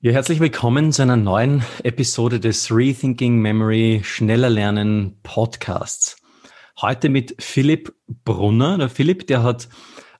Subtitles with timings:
[0.00, 6.22] Ja, herzlich willkommen zu einer neuen Episode des Rethinking Memory Schneller Lernen Podcasts.
[6.80, 8.78] Heute mit Philipp Brunner.
[8.78, 9.68] Der Philipp, der hat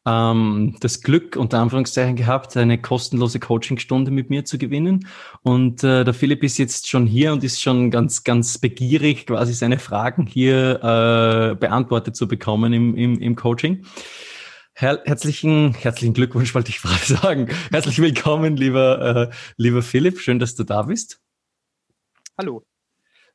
[0.04, 5.06] ähm, das Glück, unter Anführungszeichen, gehabt, eine kostenlose Coachingstunde mit mir zu gewinnen.
[5.42, 9.53] Und äh, der Philipp ist jetzt schon hier und ist schon ganz, ganz begierig, quasi
[9.53, 13.85] seine Fragen hier äh, beantwortet zu bekommen im, im, im Coaching.
[14.81, 17.48] Her herzlichen, herzlichen Glückwunsch, wollte ich gerade sagen.
[17.73, 20.20] Herzlich willkommen, lieber, äh, lieber Philipp.
[20.20, 21.20] Schön, dass du da bist.
[22.38, 22.62] Hallo.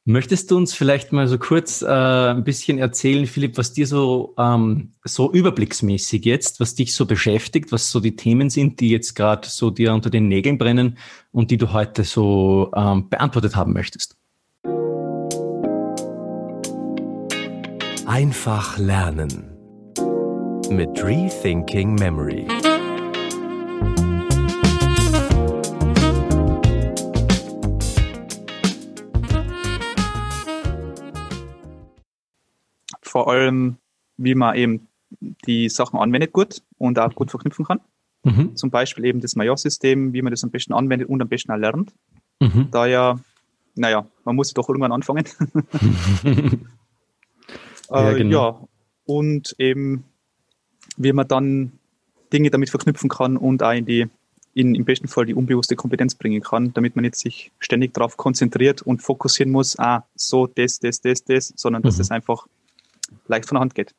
[0.05, 4.33] Möchtest du uns vielleicht mal so kurz äh, ein bisschen erzählen, Philipp, was dir so,
[4.37, 9.13] ähm, so überblicksmäßig jetzt, was dich so beschäftigt, was so die Themen sind, die jetzt
[9.13, 10.97] gerade so dir unter den Nägeln brennen
[11.33, 14.15] und die du heute so ähm, beantwortet haben möchtest?
[18.05, 19.52] Einfach lernen
[20.75, 22.47] mit Rethinking Memory.
[33.01, 33.77] Vor allem,
[34.17, 34.87] wie man eben
[35.45, 37.79] die Sachen anwendet gut und auch gut verknüpfen kann.
[38.23, 38.55] Mhm.
[38.55, 41.57] Zum Beispiel eben das Major-System, wie man das am besten anwendet und am besten auch
[41.57, 41.93] lernt.
[42.39, 42.69] Mhm.
[42.71, 43.19] Da ja,
[43.75, 45.25] naja, man muss doch irgendwann anfangen.
[47.89, 48.31] ja, äh, genau.
[48.31, 48.67] ja,
[49.05, 50.05] und eben
[50.97, 51.71] wie man dann
[52.31, 54.07] Dinge damit verknüpfen kann und auch in die,
[54.53, 58.17] in, im besten Fall die unbewusste Kompetenz bringen kann, damit man nicht sich ständig darauf
[58.17, 62.01] konzentriert und fokussieren muss, ah, so, das, das, das, das, sondern dass mhm.
[62.01, 62.47] es einfach
[63.27, 63.93] leicht von der Hand geht.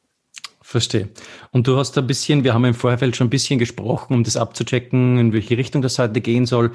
[0.62, 1.10] Verstehe.
[1.50, 4.38] Und du hast ein bisschen, wir haben im Vorfeld schon ein bisschen gesprochen, um das
[4.38, 6.72] abzuchecken, in welche Richtung das heute gehen soll.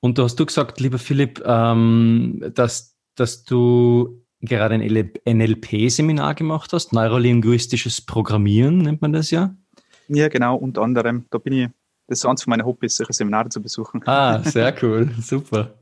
[0.00, 6.72] Und du hast du gesagt, lieber Philipp, ähm, dass, dass du gerade ein NLP-Seminar gemacht
[6.72, 9.54] hast, neurolinguistisches Programmieren nennt man das ja?
[10.08, 11.26] Ja, genau, unter anderem.
[11.30, 11.68] Da bin ich,
[12.06, 14.02] das ist eins von meinen Hobbys, solche Seminare zu besuchen.
[14.06, 15.74] Ah, sehr cool, super.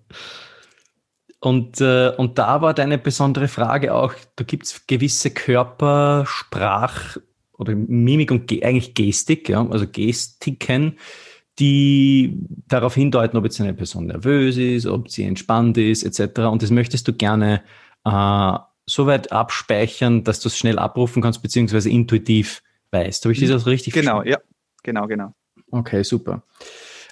[1.41, 7.20] Und, äh, und da war deine besondere Frage auch, da gibt es gewisse Körpersprach-
[7.53, 10.98] oder Mimik und Ge eigentlich Gestik, ja, also Gestiken,
[11.59, 12.39] die
[12.69, 16.41] darauf hindeuten, ob jetzt eine Person nervös ist, ob sie entspannt ist, etc.
[16.41, 21.42] Und das möchtest du gerne äh, so weit abspeichern, dass du es schnell abrufen kannst,
[21.42, 22.62] beziehungsweise intuitiv
[22.92, 23.24] weißt.
[23.24, 24.30] Habe ich das also richtig Genau, verstanden?
[24.30, 24.39] ja.
[24.83, 25.34] Genau, genau.
[25.72, 26.42] Okay, super.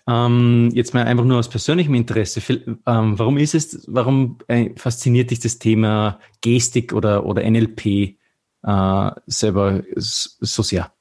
[0.06, 2.40] Ähm, jetzt mal einfach nur aus persönlichem Interesse.
[2.86, 7.86] Ähm, warum ist es, warum äh, fasziniert dich das Thema Gestik oder, oder NLP
[8.62, 10.92] äh, selber so sehr?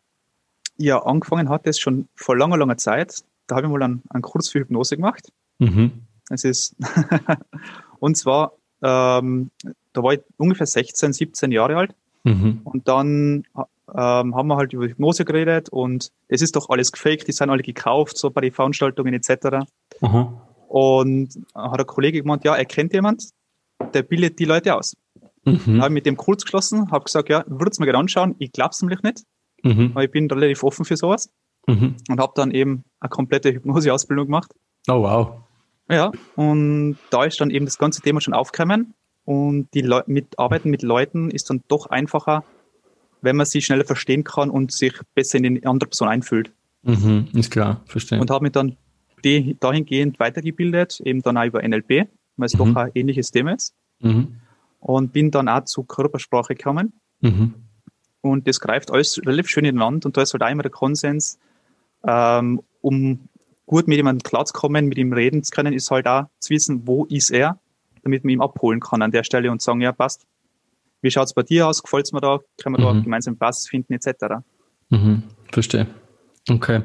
[0.77, 3.23] Ja, angefangen hat es schon vor langer, langer Zeit.
[3.45, 5.31] Da habe ich mal einen, einen Kurs für Hypnose gemacht.
[5.59, 6.07] Mhm.
[6.29, 6.75] Es ist,
[7.99, 9.51] und zwar ähm,
[9.93, 11.95] da war ich ungefähr 16, 17 Jahre alt.
[12.23, 12.61] Mhm.
[12.63, 13.45] Und dann
[13.93, 17.49] ähm, haben wir halt über Hypnose geredet und es ist doch alles gefaked, die sind
[17.49, 19.67] alle gekauft, so bei den Veranstaltungen etc.
[20.01, 20.37] Mhm.
[20.67, 23.29] Und hat ein Kollege gemeint, ja, er kennt jemand,
[23.93, 24.95] der bildet die Leute aus.
[25.45, 25.81] Mhm.
[25.81, 28.71] Habe mit dem kurz geschlossen, habe gesagt, ja, würde es mir gerne anschauen, ich glaube
[28.71, 29.23] es nämlich nicht,
[29.61, 29.93] mhm.
[29.93, 31.29] weil ich bin relativ offen für sowas.
[31.67, 31.95] Mhm.
[32.09, 34.53] Und habe dann eben eine komplette Hypnose-Ausbildung gemacht.
[34.89, 35.43] Oh wow.
[35.89, 38.93] Ja, und da ist dann eben das ganze Thema schon aufgekommen
[39.25, 42.43] und die Le mit Arbeiten mit Leuten ist dann doch einfacher,
[43.21, 46.51] wenn man sie schneller verstehen kann und sich besser in die andere Person einfühlt.
[46.83, 48.19] Mhm, ist klar, verstehe.
[48.19, 48.75] Und habe mich dann
[49.59, 52.57] dahingehend weitergebildet, eben dann auch über NLP, weil es mhm.
[52.57, 53.73] doch ein ähnliches Thema ist.
[53.99, 54.35] Mhm.
[54.79, 56.91] Und bin dann auch zu Körpersprache gekommen.
[57.21, 57.53] Mhm.
[58.19, 61.39] Und das greift alles relativ schön ineinander und da ist halt auch immer der Konsens,
[62.05, 63.29] ähm, um
[63.65, 67.05] gut mit jemandem klarzukommen, mit ihm reden zu können, ist halt auch zu wissen, wo
[67.05, 67.59] ist er,
[68.03, 70.25] damit man ihn abholen kann an der Stelle und sagen, ja, passt.
[71.01, 71.83] Wie schaut es bei dir aus?
[71.83, 72.39] Gefällt es mir da?
[72.61, 72.97] Können wir mhm.
[72.97, 74.35] da gemeinsam Basis finden, etc.
[74.89, 75.23] Mhm.
[75.51, 75.87] Verstehe.
[76.49, 76.83] Okay.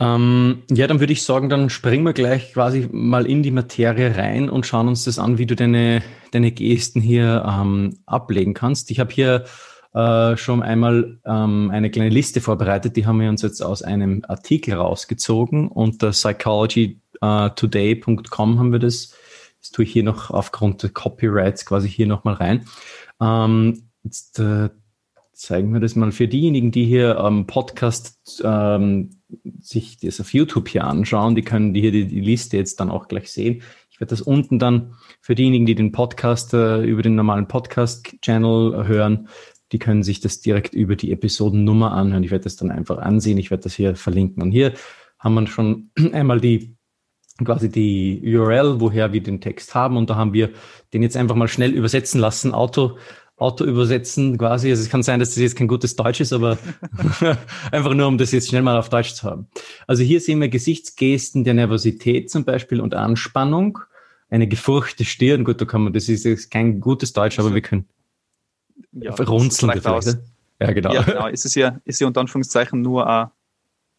[0.00, 4.16] Ähm, ja, dann würde ich sagen, dann springen wir gleich quasi mal in die Materie
[4.16, 8.92] rein und schauen uns das an, wie du deine, deine Gesten hier ähm, ablegen kannst.
[8.92, 9.44] Ich habe hier
[9.94, 12.94] äh, schon einmal ähm, eine kleine Liste vorbereitet.
[12.96, 15.66] Die haben wir uns jetzt aus einem Artikel rausgezogen.
[15.68, 19.14] Unter psychologytoday.com haben wir das.
[19.68, 22.64] Das tue ich hier noch aufgrund der Copyrights quasi hier nochmal rein.
[23.20, 24.70] Ähm, jetzt äh,
[25.34, 29.10] zeigen wir das mal für diejenigen, die hier am Podcast ähm,
[29.60, 31.34] sich das auf YouTube hier anschauen.
[31.34, 33.60] Die können die hier die, die Liste jetzt dann auch gleich sehen.
[33.90, 38.86] Ich werde das unten dann für diejenigen, die den Podcast äh, über den normalen Podcast-Channel
[38.86, 39.28] hören,
[39.72, 42.24] die können sich das direkt über die Episodennummer anhören.
[42.24, 43.36] Ich werde das dann einfach ansehen.
[43.36, 44.42] Ich werde das hier verlinken.
[44.42, 44.72] Und hier
[45.18, 46.77] haben wir schon einmal die
[47.44, 49.96] quasi die URL, woher wir den Text haben.
[49.96, 50.50] Und da haben wir
[50.92, 52.96] den jetzt einfach mal schnell übersetzen lassen, Auto
[53.38, 54.68] Auto übersetzen quasi.
[54.70, 56.58] Also es kann sein, dass das jetzt kein gutes Deutsch ist, aber
[57.72, 59.46] einfach nur, um das jetzt schnell mal auf Deutsch zu haben.
[59.86, 63.78] Also hier sehen wir Gesichtsgesten der Nervosität zum Beispiel und Anspannung.
[64.28, 65.44] Eine gefurchte Stirn.
[65.44, 67.88] Gut, da kann man, das ist jetzt kein gutes Deutsch, aber wir können
[68.92, 69.70] ja, runzeln.
[70.60, 70.92] Ja, genau.
[70.92, 71.28] Ja, genau.
[71.28, 73.28] Ist es ja, ist ja unter Anführungszeichen nur ein,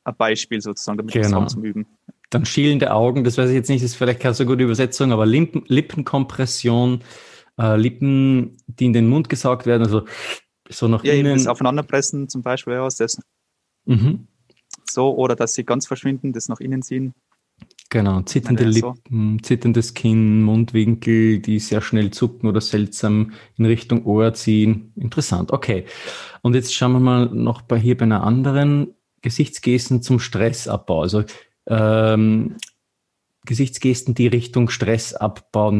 [0.03, 1.45] ein Beispiel sozusagen, damit genau.
[1.45, 1.87] zum Üben.
[2.29, 5.25] Dann schielende Augen, das weiß ich jetzt nicht, ist vielleicht keine so gute Übersetzung, aber
[5.25, 7.01] Lippen, Lippenkompression,
[7.59, 10.03] äh, Lippen, die in den Mund gesaugt werden, also
[10.69, 11.39] so nach ja, innen.
[11.39, 13.19] Ja, aufeinanderpressen zum Beispiel aus das.
[13.85, 14.27] Mhm.
[14.89, 17.13] So, oder dass sie ganz verschwinden, das nach innen ziehen.
[17.91, 19.43] Genau, zitternde Lippen, so.
[19.47, 24.93] zitterndes Kinn, Mundwinkel, die sehr schnell zucken oder seltsam in Richtung Ohr ziehen.
[24.95, 25.85] Interessant, okay.
[26.43, 31.01] Und jetzt schauen wir mal noch bei hier bei einer anderen Gesichtsgesten zum Stressabbau.
[31.01, 31.23] Also
[31.69, 32.57] ähm,
[33.45, 35.71] Gesichtsgesten, die Richtung Stressabbau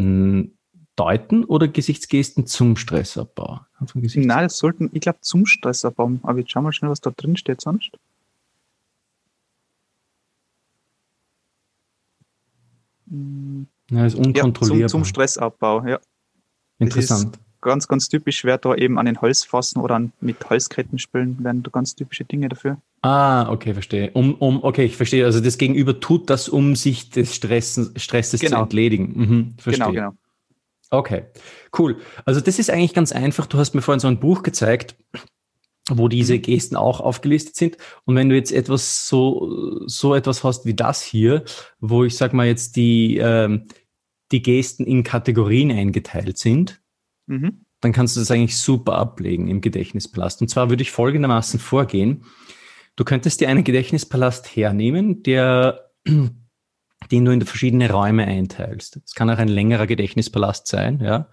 [0.95, 3.61] deuten oder Gesichtsgesten zum Stressabbau?
[3.93, 6.11] Nein, das sollten, ich glaube, zum Stressabbau.
[6.23, 7.91] Aber jetzt schauen wir schnell, was da drin steht sonst.
[13.91, 14.81] Ja, ist unkontrollierbar.
[14.81, 15.99] Ja, zum, zum, Stressabbau, ja.
[16.77, 17.39] Interessant.
[17.61, 21.61] Ganz, ganz typisch wäre da eben an den Holzfassen oder an, mit Holzketten spielen, wären
[21.61, 22.77] da ganz typische Dinge dafür.
[23.01, 24.11] Ah, okay, verstehe.
[24.11, 25.25] Um, um, okay, ich verstehe.
[25.25, 28.57] Also das Gegenüber tut das, um sich des Stressen, Stresses genau.
[28.57, 29.13] zu entledigen.
[29.15, 29.87] Mhm, verstehe.
[29.87, 30.13] Genau, genau.
[30.91, 31.23] Okay,
[31.77, 31.97] cool.
[32.25, 33.45] Also das ist eigentlich ganz einfach.
[33.45, 34.95] Du hast mir vorhin so ein Buch gezeigt,
[35.89, 36.41] wo diese mhm.
[36.41, 37.77] Gesten auch aufgelistet sind.
[38.05, 41.43] Und wenn du jetzt etwas so, so etwas hast wie das hier,
[41.79, 43.67] wo ich sag mal jetzt die, ähm,
[44.31, 46.81] die Gesten in Kategorien eingeteilt sind,
[47.29, 47.65] mhm.
[47.81, 50.41] dann kannst du das eigentlich super ablegen im Gedächtnispalast.
[50.41, 52.25] Und zwar würde ich folgendermaßen vorgehen.
[52.95, 55.91] Du könntest dir einen Gedächtnispalast hernehmen, der
[57.11, 58.99] den du in verschiedene Räume einteilst.
[59.05, 61.29] Es kann auch ein längerer Gedächtnispalast sein, ja.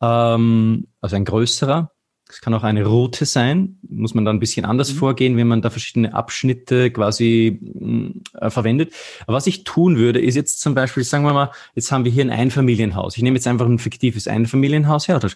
[0.00, 1.92] Ähm, also ein größerer.
[2.28, 3.78] Es kann auch eine Route sein.
[3.88, 4.98] Muss man da ein bisschen anders mhm.
[4.98, 8.92] vorgehen, wenn man da verschiedene Abschnitte quasi mm, äh, verwendet.
[9.26, 12.10] Aber was ich tun würde, ist jetzt zum Beispiel, sagen wir mal, jetzt haben wir
[12.10, 13.16] hier ein Einfamilienhaus.
[13.16, 15.16] Ich nehme jetzt einfach ein fiktives Einfamilienhaus her.
[15.16, 15.30] Oder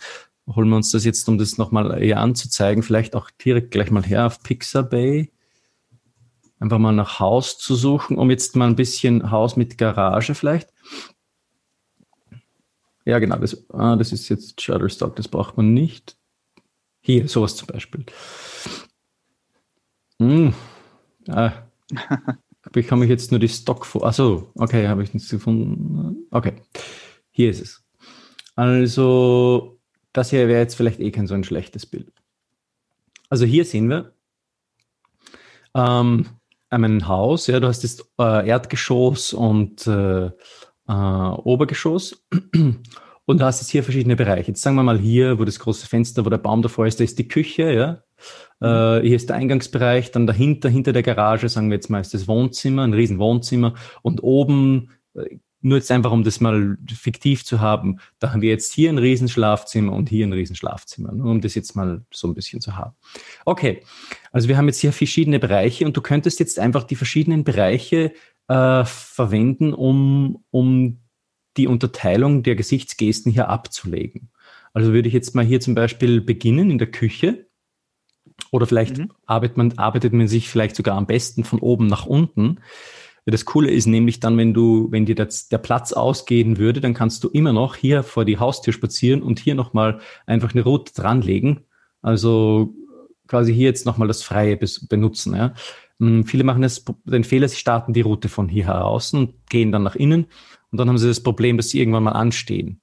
[0.55, 4.03] holen wir uns das jetzt, um das nochmal eher anzuzeigen, vielleicht auch direkt gleich mal
[4.03, 5.31] her auf Pixabay
[6.61, 10.73] einfach mal nach Haus zu suchen, um jetzt mal ein bisschen Haus mit Garage vielleicht.
[13.07, 16.17] Ja, genau, das, ah, das ist jetzt Shutterstock, das braucht man nicht.
[17.01, 18.05] Hier, sowas zum Beispiel.
[20.19, 20.55] Hm.
[21.29, 21.53] Ah.
[22.73, 24.07] bekomme ich jetzt nur die Stock vor.
[24.07, 26.27] Achso, okay, habe ich nichts gefunden.
[26.31, 26.55] Okay,
[27.31, 27.85] hier ist es.
[28.55, 29.79] Also,
[30.13, 32.13] das hier wäre jetzt vielleicht eh kein so ein schlechtes Bild.
[33.29, 34.13] Also hier sehen wir,
[35.75, 36.27] ähm,
[36.69, 40.33] ein Haus, ja, du hast das äh, Erdgeschoss und äh, äh,
[40.89, 42.25] Obergeschoss
[43.31, 44.49] und du hast jetzt hier verschiedene Bereiche.
[44.49, 47.05] Jetzt sagen wir mal hier, wo das große Fenster, wo der Baum davor ist, da
[47.05, 48.03] ist die Küche, ja.
[48.61, 52.13] Äh, hier ist der Eingangsbereich, dann dahinter, hinter der Garage, sagen wir jetzt mal, ist
[52.13, 57.45] das Wohnzimmer, ein riesen Wohnzimmer und oben äh, nur jetzt einfach, um das mal fiktiv
[57.45, 61.41] zu haben, da haben wir jetzt hier ein Riesenschlafzimmer und hier ein Riesenschlafzimmer, nur um
[61.43, 62.95] das jetzt mal so ein bisschen zu haben.
[63.45, 63.83] Okay,
[64.33, 68.13] also wir haben jetzt hier verschiedene Bereiche und du könntest jetzt einfach die verschiedenen Bereiche
[68.49, 71.00] äh, verwenden, um, um
[71.57, 74.31] die Unterteilung der Gesichtsgesten hier abzulegen.
[74.73, 77.47] Also würde ich jetzt mal hier zum Beispiel beginnen in der Küche.
[78.53, 79.13] Oder vielleicht mhm.
[79.27, 82.61] arbeitet, man, arbeitet man sich vielleicht sogar am besten von oben nach unten.
[83.27, 86.95] Das Coole ist nämlich dann, wenn du, wenn dir das, der Platz ausgehen würde, dann
[86.95, 90.93] kannst du immer noch hier vor die Haustür spazieren und hier nochmal einfach eine Route
[90.95, 91.61] dranlegen.
[92.03, 92.75] Also
[93.29, 95.37] quasi hier jetzt nochmal das Freie benutzen.
[95.37, 95.55] Ja.
[96.01, 99.71] Hm, viele machen das, den Fehler, sie starten die Route von hier heraus und gehen
[99.71, 100.27] dann nach innen
[100.71, 102.81] und dann haben sie das Problem, dass sie irgendwann mal anstehen.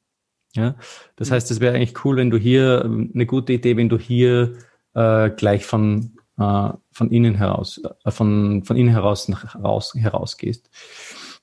[0.53, 0.75] Ja.
[1.15, 4.57] Das heißt, es wäre eigentlich cool, wenn du hier, eine gute Idee, wenn du hier
[4.93, 10.69] äh, gleich von äh, von innen heraus, äh, von, von innen heraus nach raus, herausgehst.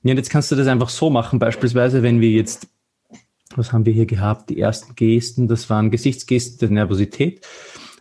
[0.03, 2.67] Ja, und jetzt kannst du das einfach so machen, beispielsweise, wenn wir jetzt,
[3.55, 4.49] was haben wir hier gehabt?
[4.49, 7.45] Die ersten Gesten, das waren Gesichtsgesten der Nervosität.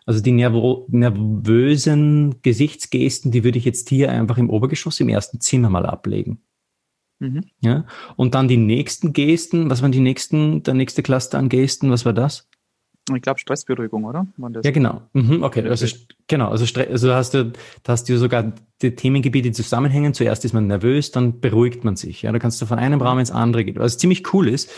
[0.06, 5.40] Also die nervo nervösen Gesichtsgesten, die würde ich jetzt hier einfach im Obergeschoss im ersten
[5.40, 6.42] Zimmer mal ablegen.
[7.18, 7.44] Mhm.
[7.60, 11.90] Ja, und dann die nächsten Gesten, was waren die nächsten, der nächste Cluster an Gesten,
[11.90, 12.48] was war das?
[13.14, 14.26] Ich glaube Stressberuhigung, oder?
[14.64, 15.02] Ja, genau.
[15.12, 15.86] Mhm, okay, also
[16.26, 17.52] genau, also, also hast du,
[17.82, 20.14] da hast du sogar die Themengebiete zusammenhängen.
[20.14, 22.22] Zuerst ist man nervös, dann beruhigt man sich.
[22.22, 24.70] Ja, da kannst du von einem Raum ins andere gehen, was ziemlich cool ist.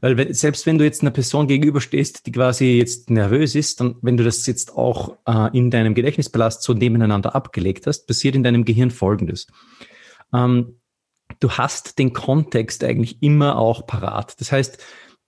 [0.00, 4.16] Weil selbst wenn du jetzt einer Person gegenüberstehst, die quasi jetzt nervös ist, dann, wenn
[4.16, 8.64] du das jetzt auch äh, in deinem Gedächtnispalast so nebeneinander abgelegt hast, passiert in deinem
[8.64, 9.46] Gehirn Folgendes.
[10.32, 10.77] Ähm,
[11.40, 14.40] du hast den Kontext eigentlich immer auch parat.
[14.40, 14.78] Das heißt,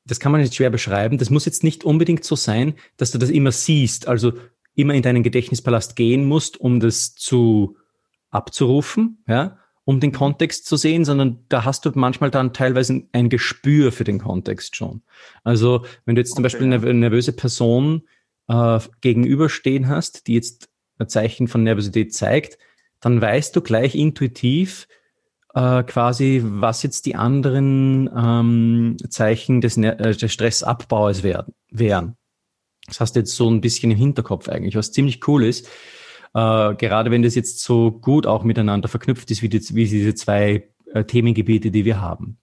[0.05, 1.19] das kann man jetzt schwer beschreiben.
[1.19, 4.33] Das muss jetzt nicht unbedingt so sein, dass du das immer siehst, also
[4.75, 7.77] immer in deinen Gedächtnispalast gehen musst, um das zu
[8.31, 13.29] abzurufen, ja, um den Kontext zu sehen, sondern da hast du manchmal dann teilweise ein
[13.29, 15.03] Gespür für den Kontext schon.
[15.43, 16.55] Also wenn du jetzt zum okay.
[16.55, 18.03] Beispiel eine nervöse Person
[18.49, 22.59] äh, gegenüberstehen hast, die jetzt ein Zeichen von Nervosität zeigt,
[23.01, 24.87] dann weißt du gleich intuitiv
[25.55, 32.17] äh, quasi, was jetzt die anderen ähm, Zeichen des, äh, des Stressabbaues werden, wären.
[32.87, 35.67] Das hast du jetzt so ein bisschen im Hinterkopf eigentlich, was ziemlich cool ist.
[36.35, 40.15] Äh, gerade wenn das jetzt so gut auch miteinander verknüpft ist, wie, die, wie diese
[40.15, 42.39] zwei äh, Themengebiete, die wir haben,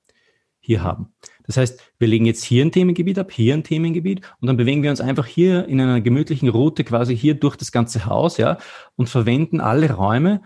[0.59, 1.13] hier haben.
[1.45, 4.83] Das heißt, wir legen jetzt hier ein Themengebiet ab, hier ein Themengebiet und dann bewegen
[4.83, 8.57] wir uns einfach hier in einer gemütlichen Route quasi hier durch das ganze Haus, ja,
[8.97, 10.41] und verwenden alle Räume,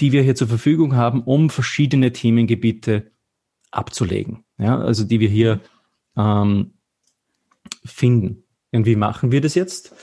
[0.00, 3.10] die wir hier zur Verfügung haben, um verschiedene Themengebiete
[3.70, 5.60] abzulegen, ja, also die wir hier
[6.16, 6.72] ähm,
[7.84, 8.44] finden.
[8.72, 9.94] Und wie machen wir das jetzt?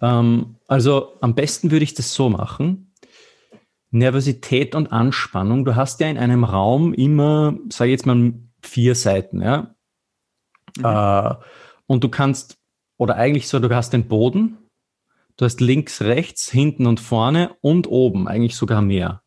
[0.00, 2.92] Ähm, also am besten würde ich das so machen.
[3.90, 5.64] Nervosität und Anspannung.
[5.64, 8.32] Du hast ja in einem Raum immer, sage ich jetzt mal,
[8.62, 9.74] vier Seiten, ja.
[10.78, 10.84] Mhm.
[10.84, 11.34] Äh,
[11.86, 12.58] und du kannst,
[12.96, 14.58] oder eigentlich so, du hast den Boden,
[15.36, 19.21] du hast links, rechts, hinten und vorne und oben, eigentlich sogar mehr.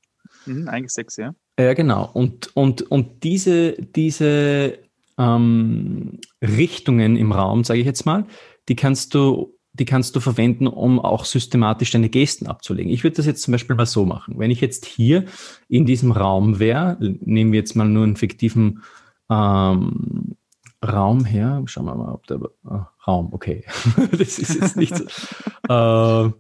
[0.46, 1.34] Mhm, eigentlich sechs, ja.
[1.60, 2.10] Ja, genau.
[2.14, 4.80] Und, und, und diese, diese
[5.18, 8.26] ähm, Richtungen im Raum, sage ich jetzt mal,
[8.68, 12.92] die kannst du die kannst du verwenden, um auch systematisch deine Gesten abzulegen.
[12.92, 14.36] Ich würde das jetzt zum Beispiel mal so machen.
[14.38, 15.26] Wenn ich jetzt hier
[15.68, 18.84] in diesem Raum wäre, nehmen wir jetzt mal nur einen fiktiven
[19.30, 20.38] ähm,
[20.84, 21.62] Raum her.
[21.66, 23.66] Schauen wir mal, ob der äh, Raum, okay.
[24.12, 25.04] das ist jetzt nicht so.
[26.28, 26.32] äh,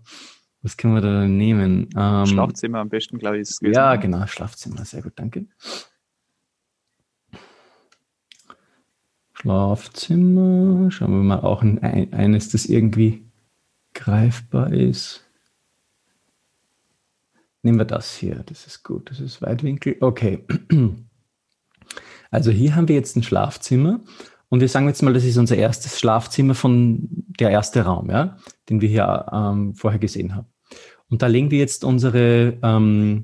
[0.65, 1.89] was können wir da nehmen?
[1.95, 3.43] Ähm, Schlafzimmer am besten, glaube ich.
[3.43, 4.83] Ist ja, genau, Schlafzimmer.
[4.83, 5.45] Sehr gut, danke.
[9.33, 10.89] Schlafzimmer.
[10.89, 13.29] Schauen wir mal auch ein, eines, das irgendwie
[13.93, 15.23] greifbar ist.
[17.61, 18.41] Nehmen wir das hier.
[18.47, 19.11] Das ist gut.
[19.11, 19.97] Das ist Weitwinkel.
[19.99, 20.47] Okay.
[22.31, 24.01] Also hier haben wir jetzt ein Schlafzimmer
[24.49, 27.07] und wir sagen jetzt mal, das ist unser erstes Schlafzimmer von
[27.39, 30.47] der erste Raum, ja, den wir hier ähm, vorher gesehen haben.
[31.15, 33.23] Und da legen wir jetzt unsere ähm,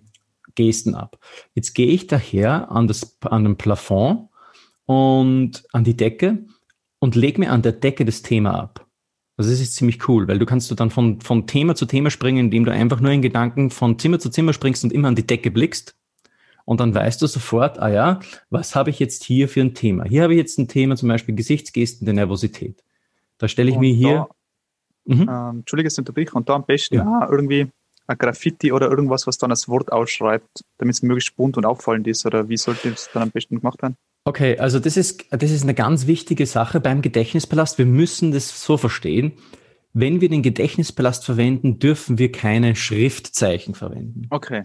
[0.55, 1.19] Gesten ab.
[1.55, 4.29] Jetzt gehe ich daher an, das, an den Plafond
[4.85, 6.45] und an die Decke
[6.99, 8.87] und lege mir an der Decke das Thema ab.
[9.35, 12.09] Also das ist ziemlich cool, weil du kannst du dann von, von Thema zu Thema
[12.11, 15.15] springen, indem du einfach nur in Gedanken von Zimmer zu Zimmer springst und immer an
[15.15, 15.93] die Decke blickst.
[16.63, 20.05] Und dann weißt du sofort, ah ja, was habe ich jetzt hier für ein Thema?
[20.05, 22.85] Hier habe ich jetzt ein Thema, zum Beispiel Gesichtsgesten der Nervosität.
[23.37, 24.27] Da stelle ich und mir hier.
[25.03, 25.29] Da, mhm.
[25.29, 26.31] ähm, Entschuldige, es unterbricht.
[26.31, 27.27] Und da am besten ja.
[27.29, 27.69] irgendwie
[28.11, 32.07] ein Graffiti oder irgendwas, was dann das Wort ausschreibt, damit es möglichst bunt und auffallend
[32.07, 32.25] ist?
[32.25, 33.95] Oder wie sollte es dann am besten gemacht werden?
[34.23, 37.77] Okay, also das ist, das ist eine ganz wichtige Sache beim Gedächtnispalast.
[37.77, 39.33] Wir müssen das so verstehen.
[39.93, 44.27] Wenn wir den Gedächtnispalast verwenden, dürfen wir keine Schriftzeichen verwenden.
[44.29, 44.63] Okay.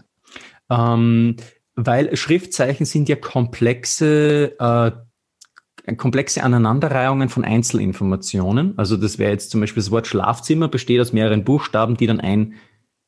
[0.71, 1.37] Ähm,
[1.75, 8.75] weil Schriftzeichen sind ja komplexe, äh, komplexe Aneinanderreihungen von Einzelinformationen.
[8.76, 12.21] Also das wäre jetzt zum Beispiel das Wort Schlafzimmer besteht aus mehreren Buchstaben, die dann
[12.21, 12.55] ein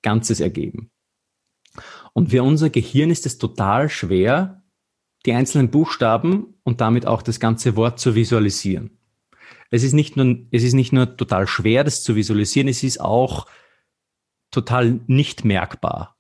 [0.03, 0.91] Ganzes ergeben.
[2.13, 4.63] Und für unser Gehirn ist es total schwer,
[5.27, 8.99] die einzelnen Buchstaben und damit auch das ganze Wort zu visualisieren.
[9.71, 13.01] Es ist nicht nur, es ist nicht nur total schwer, das zu visualisieren, es ist
[13.01, 13.47] auch
[14.51, 16.17] total nicht merkbar.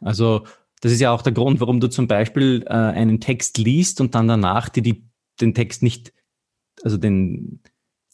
[0.00, 0.46] Also,
[0.80, 4.16] das ist ja auch der Grund, warum du zum Beispiel äh, einen Text liest und
[4.16, 5.08] dann danach dir die,
[5.40, 6.12] den Text nicht,
[6.82, 7.62] also den,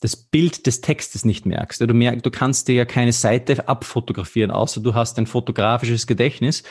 [0.00, 1.80] das Bild des Textes nicht merkst.
[1.80, 6.62] Du, merkst, du kannst dir ja keine Seite abfotografieren, außer du hast ein fotografisches Gedächtnis.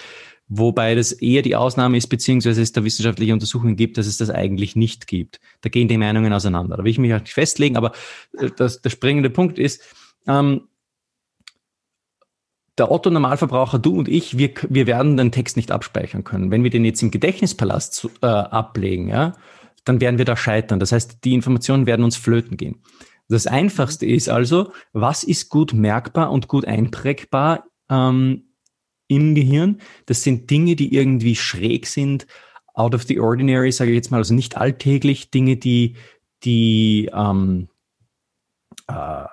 [0.50, 4.30] Wobei das eher die Ausnahme ist, beziehungsweise es da wissenschaftliche Untersuchungen gibt, dass es das
[4.30, 5.42] eigentlich nicht gibt.
[5.60, 6.78] Da gehen die Meinungen auseinander.
[6.78, 7.92] Da will ich mich auch nicht festlegen, aber
[8.38, 9.82] äh, das, der springende Punkt ist,
[10.26, 10.62] ähm,
[12.78, 16.52] der Otto-Normalverbraucher, du und ich, wir, wir werden den Text nicht abspeichern können.
[16.52, 19.34] Wenn wir den jetzt im Gedächtnispalast zu, äh, ablegen, ja,
[19.84, 20.80] dann werden wir da scheitern.
[20.80, 22.82] Das heißt, die Informationen werden uns flöten gehen.
[23.30, 28.54] Das Einfachste ist also, was ist gut merkbar und gut einprägbar ähm,
[29.08, 29.82] im Gehirn.
[30.06, 32.28] Das sind Dinge, die irgendwie schräg sind,
[32.74, 35.96] out of the ordinary, sage ich jetzt mal, also nicht alltäglich, Dinge, die,
[36.44, 37.68] die ähm,
[38.88, 39.26] äh,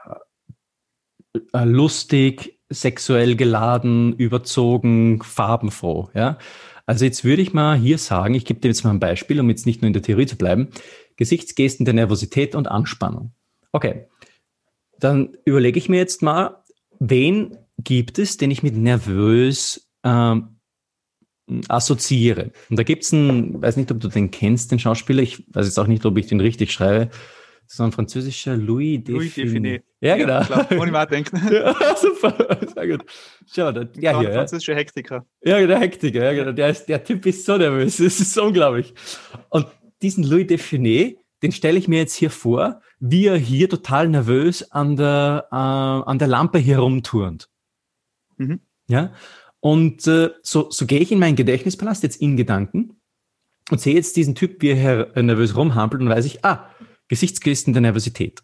[1.53, 6.11] äh, lustig, sexuell geladen, überzogen, farbenfroh.
[6.15, 6.39] Ja?
[6.87, 9.49] Also jetzt würde ich mal hier sagen, ich gebe dir jetzt mal ein Beispiel, um
[9.51, 10.69] jetzt nicht nur in der Theorie zu bleiben,
[11.17, 13.33] Gesichtsgesten der Nervosität und Anspannung.
[13.75, 14.07] Okay,
[15.01, 16.63] dann überlege ich mir jetzt mal,
[17.01, 20.61] wen gibt es, den ich mit nervös ähm,
[21.67, 22.53] assoziiere.
[22.71, 25.67] Und da gibt es einen, weiß nicht, ob du den kennst, den Schauspieler, ich weiß
[25.67, 27.11] jetzt auch nicht, ob ich den richtig schreibe,
[27.67, 29.19] so ein französischer Louis Define.
[29.19, 29.83] Louis Define.
[30.01, 30.35] Ja, genau.
[30.35, 31.37] Ja, klar, ohne mal denken.
[31.53, 33.05] ja, super, sehr gut.
[33.53, 35.27] Schau, der, ja, hier, französischer Hektiker.
[35.43, 36.53] Ja, der Hektiker, ja, genau.
[36.53, 38.95] Der, ist, der Typ ist so nervös, das ist so unglaublich.
[39.49, 39.67] Und
[40.01, 44.73] diesen Louis Define, den stelle ich mir jetzt hier vor, wie er hier total nervös
[44.73, 47.51] an der, äh, an der Lampe herumturnt.
[48.39, 48.61] Mhm.
[48.89, 49.13] Ja,
[49.61, 53.01] und äh, so, so gehe ich in meinen Gedächtnispalast jetzt in Gedanken
[53.71, 56.71] und sehe jetzt diesen Typ, wie er nervös rumhampelt und weiß ich, ah,
[57.09, 58.43] Gesichtsgesten der Nervosität.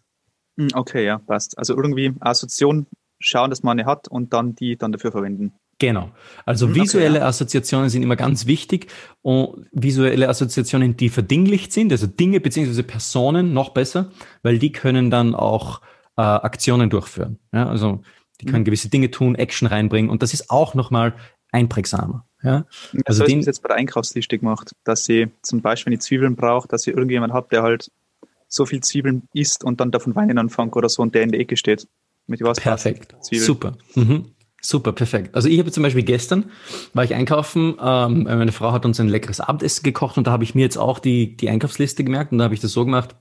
[0.57, 1.57] Hm, okay, ja, passt.
[1.57, 2.85] Also irgendwie Assoziation
[3.19, 5.53] schauen, dass man eine hat und dann die dann dafür verwenden.
[5.81, 6.11] Genau.
[6.45, 7.27] Also visuelle okay, ja.
[7.27, 8.85] Assoziationen sind immer ganz wichtig
[9.23, 14.11] und visuelle Assoziationen, die verdinglicht sind, also Dinge beziehungsweise Personen noch besser,
[14.43, 15.81] weil die können dann auch
[16.17, 17.39] äh, Aktionen durchführen.
[17.51, 18.03] Ja, also
[18.39, 18.65] die können mhm.
[18.65, 21.15] gewisse Dinge tun, Action reinbringen und das ist auch nochmal
[21.51, 22.27] einprägsamer.
[22.43, 22.67] Ja?
[23.05, 26.67] Also den, jetzt bei der Einkaufsliste gemacht, dass sie zum Beispiel, wenn ich Zwiebeln brauche,
[26.67, 27.89] dass ihr irgendjemand habt, der halt
[28.47, 31.39] so viel Zwiebeln isst und dann davon weinen anfängt oder so und der in der
[31.41, 31.87] Ecke steht.
[32.27, 33.15] Mit was perfekt.
[33.21, 33.77] Super.
[33.95, 34.35] Mhm.
[34.61, 35.33] Super, perfekt.
[35.33, 36.51] Also ich habe zum Beispiel gestern,
[36.93, 40.43] war ich einkaufen, ähm, meine Frau hat uns ein leckeres Abendessen gekocht und da habe
[40.43, 43.15] ich mir jetzt auch die, die Einkaufsliste gemerkt und da habe ich das so gemacht,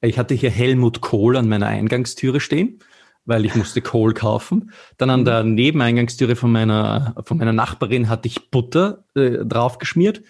[0.00, 2.80] ich hatte hier Helmut Kohl an meiner Eingangstüre stehen
[3.24, 4.72] weil ich musste Kohl kaufen.
[4.98, 10.22] Dann an der Nebeneingangstüre von meiner, von meiner Nachbarin hatte ich Butter äh, draufgeschmiert.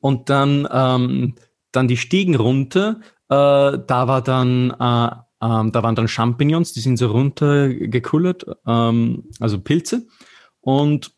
[0.00, 1.34] Und dann, ähm,
[1.70, 6.80] dann die Stiegen runter, äh, da war dann, äh, ähm, da waren dann Champignons, die
[6.80, 10.06] sind so runtergekullert, ähm, also Pilze.
[10.60, 11.12] Und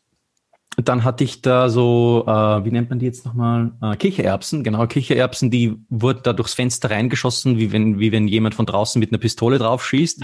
[0.77, 3.71] dann hatte ich da so, äh, wie nennt man die jetzt nochmal?
[3.81, 8.55] Äh, Kichererbsen, genau, Kichererbsen, die wurden da durchs Fenster reingeschossen, wie wenn, wie wenn jemand
[8.55, 10.23] von draußen mit einer Pistole drauf schießt.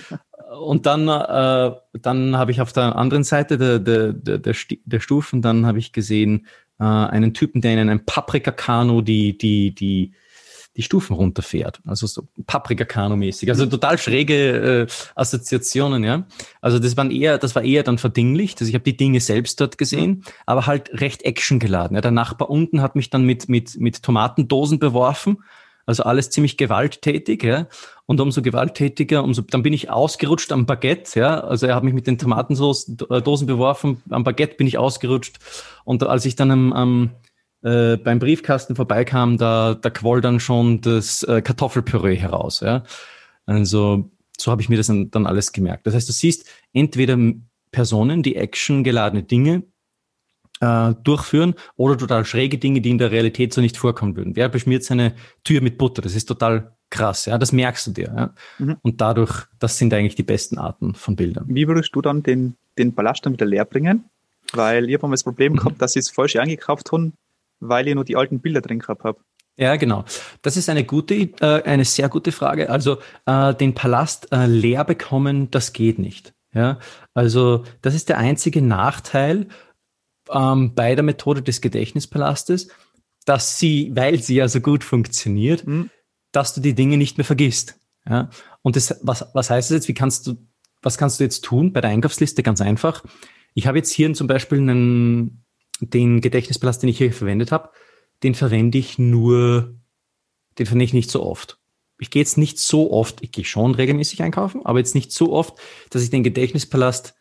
[0.60, 5.00] und dann, äh, dann habe ich auf der anderen Seite der, der, der, der, der
[5.00, 6.46] Stufen, dann habe ich gesehen
[6.78, 10.12] äh, einen Typen, der in einem Paprika-Kanu die, die, die,
[10.78, 11.80] die Stufen runterfährt.
[11.84, 13.50] Also so Paprika-Kanu-mäßig.
[13.50, 16.24] Also total schräge äh, Assoziationen, ja.
[16.60, 18.60] Also das waren eher, das war eher dann verdinglicht.
[18.60, 21.96] Also ich habe die Dinge selbst dort gesehen, aber halt recht actiongeladen.
[21.96, 22.00] Ja.
[22.00, 25.38] Der Nachbar unten hat mich dann mit, mit, mit Tomatendosen beworfen
[25.88, 27.66] also alles ziemlich gewalttätig, ja.
[28.04, 31.40] Und umso gewalttätiger, umso, dann bin ich ausgerutscht am Baguette, ja.
[31.40, 35.38] Also er hat mich mit den Tomatendosen äh, beworfen, am Baguette bin ich ausgerutscht.
[35.84, 37.10] Und als ich dann am, am
[37.68, 42.82] äh, beim Briefkasten vorbeikam, da, da quoll dann schon das äh, Kartoffelpüree heraus, ja.
[43.46, 45.86] Also so habe ich mir das dann, dann alles gemerkt.
[45.86, 47.18] Das heißt, du siehst entweder
[47.70, 49.64] Personen, die actiongeladene Dinge
[50.60, 54.36] äh, durchführen oder total schräge Dinge, die in der Realität so nicht vorkommen würden.
[54.36, 56.02] Wer beschmiert seine Tür mit Butter?
[56.02, 58.14] Das ist total krass, ja, das merkst du dir.
[58.16, 58.34] Ja?
[58.58, 58.76] Mhm.
[58.82, 61.44] Und dadurch, das sind eigentlich die besten Arten von Bildern.
[61.48, 64.04] Wie würdest du dann den, den Ballast dann wieder leer bringen?
[64.52, 67.12] Weil ich habe das Problem gehabt, dass ich es falsch eingekauft habe,
[67.60, 69.20] weil ich nur die alten Bilder drin gehabt habe.
[69.56, 70.04] Ja, genau.
[70.42, 72.70] Das ist eine gute, äh, eine sehr gute Frage.
[72.70, 76.32] Also äh, den Palast äh, leer bekommen, das geht nicht.
[76.54, 76.78] Ja,
[77.12, 79.48] also das ist der einzige Nachteil
[80.30, 82.68] ähm, bei der Methode des Gedächtnispalastes,
[83.24, 85.90] dass sie, weil sie ja so gut funktioniert, mhm.
[86.32, 87.78] dass du die Dinge nicht mehr vergisst.
[88.08, 88.30] Ja?
[88.62, 89.88] Und das, was, was heißt das jetzt?
[89.88, 90.36] Wie kannst du,
[90.82, 92.42] was kannst du jetzt tun bei der Einkaufsliste?
[92.42, 93.04] Ganz einfach.
[93.54, 95.44] Ich habe jetzt hier zum Beispiel einen,
[95.80, 97.70] den Gedächtnispalast, den ich hier verwendet habe,
[98.22, 99.74] den verwende ich nur,
[100.58, 101.58] den verwende ich nicht so oft.
[102.00, 105.32] Ich gehe jetzt nicht so oft, ich gehe schon regelmäßig einkaufen, aber jetzt nicht so
[105.32, 105.58] oft,
[105.90, 107.14] dass ich den Gedächtnispalast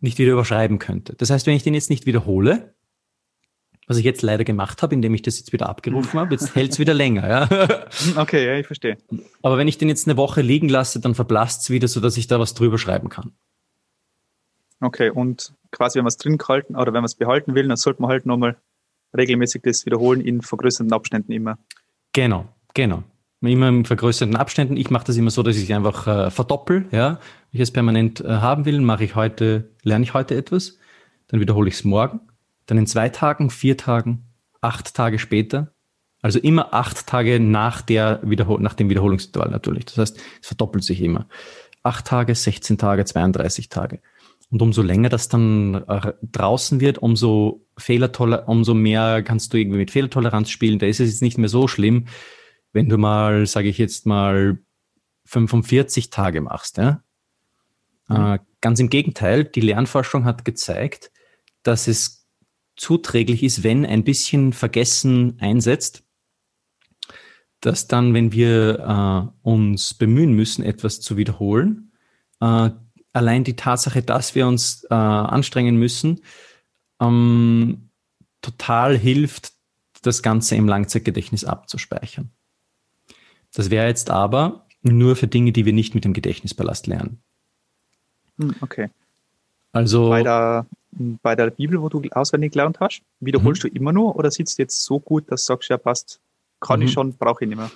[0.00, 1.14] nicht wieder überschreiben könnte.
[1.14, 2.74] Das heißt, wenn ich den jetzt nicht wiederhole,
[3.86, 6.72] was ich jetzt leider gemacht habe, indem ich das jetzt wieder abgerufen habe, jetzt hält
[6.72, 7.28] es wieder länger.
[7.28, 7.86] Ja?
[8.16, 8.98] Okay, ja, ich verstehe.
[9.42, 12.26] Aber wenn ich den jetzt eine Woche liegen lasse, dann verblasst es wieder, sodass ich
[12.26, 13.32] da was drüber schreiben kann.
[14.82, 17.76] Okay, und quasi, wenn man es drin gehalten oder wenn man es behalten will, dann
[17.76, 18.56] sollte man halt nochmal
[19.16, 21.58] regelmäßig das wiederholen in vergrößerten Abständen immer.
[22.12, 23.04] Genau, genau
[23.50, 24.76] immer in vergrößerten Abständen.
[24.76, 26.86] Ich mache das immer so, dass ich einfach äh, verdoppel.
[26.92, 27.18] Ja,
[27.50, 30.78] wenn ich es permanent äh, haben will, mache ich heute, lerne ich heute etwas,
[31.28, 32.20] dann wiederhole ich es morgen,
[32.66, 34.24] dann in zwei Tagen, vier Tagen,
[34.60, 35.72] acht Tage später.
[36.20, 39.86] Also immer acht Tage nach der Wiederhol nach dem Wiederholungsintervall natürlich.
[39.86, 41.26] Das heißt, es verdoppelt sich immer.
[41.82, 44.00] Acht Tage, 16 Tage, 32 Tage.
[44.52, 49.78] Und umso länger das dann äh, draußen wird, umso Fehlertoler, umso mehr kannst du irgendwie
[49.78, 50.78] mit Fehlertoleranz spielen.
[50.78, 52.04] Da ist es jetzt nicht mehr so schlimm,
[52.74, 54.58] wenn du mal, sage ich jetzt mal,
[55.24, 56.76] 45 Tage machst.
[56.76, 57.02] Ja?
[58.08, 58.16] Mhm.
[58.16, 61.10] Äh, ganz im Gegenteil, die Lernforschung hat gezeigt,
[61.62, 62.28] dass es
[62.76, 66.04] zuträglich ist, wenn ein bisschen Vergessen einsetzt,
[67.60, 71.92] dass dann, wenn wir äh, uns bemühen müssen, etwas zu wiederholen,
[72.42, 72.68] äh,
[73.12, 76.20] allein die Tatsache, dass wir uns äh, anstrengen müssen,
[77.00, 77.88] ähm,
[78.40, 79.52] total hilft,
[80.02, 82.30] das Ganze im Langzeitgedächtnis abzuspeichern.
[83.54, 87.22] Das wäre jetzt aber nur für Dinge, die wir nicht mit dem Gedächtnispalast lernen.
[88.38, 88.90] Hm, okay.
[89.72, 90.66] Also bei der,
[91.22, 93.68] bei der Bibel, wo du auswendig gelernt hast, wiederholst mhm.
[93.68, 96.20] du immer nur oder sitzt du jetzt so gut, dass du sagst, ja passt,
[96.60, 96.86] kann mhm.
[96.86, 97.70] ich schon, brauche ich nicht mehr?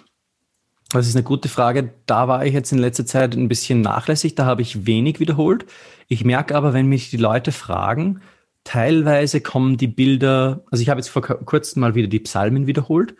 [0.91, 1.93] Das ist eine gute Frage.
[2.07, 5.67] Da war ich jetzt in letzter Zeit ein bisschen nachlässig, da habe ich wenig wiederholt.
[6.09, 8.21] Ich merke aber, wenn mich die Leute fragen,
[8.63, 13.15] teilweise kommen die Bilder, also ich habe jetzt vor kurzem mal wieder die Psalmen wiederholt.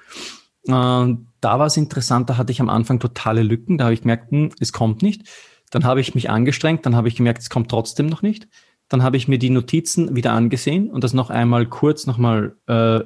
[0.67, 4.03] Äh, da war es interessant, da hatte ich am Anfang totale Lücken, da habe ich
[4.03, 5.29] gemerkt, hm, es kommt nicht.
[5.71, 8.49] Dann habe ich mich angestrengt, dann habe ich gemerkt, es kommt trotzdem noch nicht.
[8.89, 13.01] Dann habe ich mir die Notizen wieder angesehen und das noch einmal kurz nochmal äh,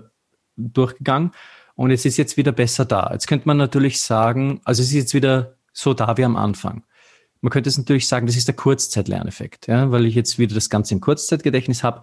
[0.57, 1.31] durchgegangen.
[1.81, 3.09] Und es ist jetzt wieder besser da.
[3.11, 6.85] Jetzt könnte man natürlich sagen, also es ist jetzt wieder so da wie am Anfang.
[7.41, 10.69] Man könnte es natürlich sagen, das ist der Kurzzeitlerneffekt, ja, weil ich jetzt wieder das
[10.69, 12.03] Ganze im Kurzzeitgedächtnis habe.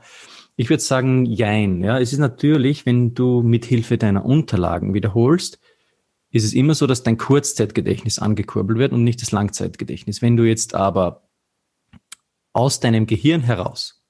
[0.55, 1.83] Ich würde sagen, jein.
[1.83, 1.99] Ja.
[1.99, 5.59] Es ist natürlich, wenn du mit Hilfe deiner Unterlagen wiederholst,
[6.31, 10.23] ist es immer so, dass dein Kurzzeitgedächtnis angekurbelt wird und nicht das Langzeitgedächtnis.
[10.23, 11.29] Wenn du jetzt aber
[12.51, 14.03] aus deinem Gehirn heraus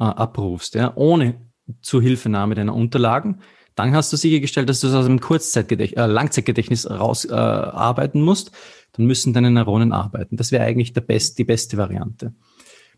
[0.00, 1.40] äh, abrufst, ja, ohne
[1.82, 3.42] Zuhilfenahme deiner Unterlagen,
[3.74, 8.52] dann hast du sichergestellt, dass du es aus dem Kurzzeitgedächtnis, äh, Langzeitgedächtnis rausarbeiten äh, musst.
[8.92, 10.36] Dann müssen deine Neuronen arbeiten.
[10.36, 12.34] Das wäre eigentlich der best, die beste Variante.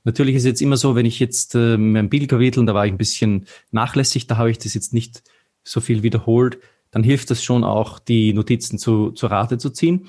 [0.05, 2.93] Natürlich ist es jetzt immer so, wenn ich jetzt äh, mein Bildkapitel, da war ich
[2.93, 5.23] ein bisschen nachlässig, da habe ich das jetzt nicht
[5.65, 6.59] so viel wiederholt,
[6.91, 10.09] dann hilft das schon auch, die Notizen zu, zu Rate zu ziehen.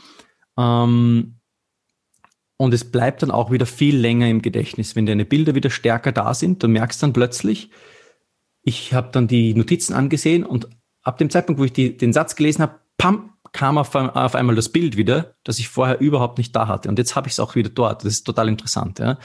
[0.57, 1.35] Ähm,
[2.57, 4.95] und es bleibt dann auch wieder viel länger im Gedächtnis.
[4.95, 7.69] Wenn deine Bilder wieder stärker da sind, dann merkst du dann plötzlich,
[8.67, 10.67] ich habe dann die Notizen angesehen und
[11.01, 14.57] ab dem Zeitpunkt, wo ich die, den Satz gelesen habe, pam, kam auf, auf, einmal
[14.57, 16.89] das Bild wieder, das ich vorher überhaupt nicht da hatte.
[16.89, 18.03] Und jetzt habe ich es auch wieder dort.
[18.03, 18.99] Das ist total interessant.
[18.99, 19.19] Ja?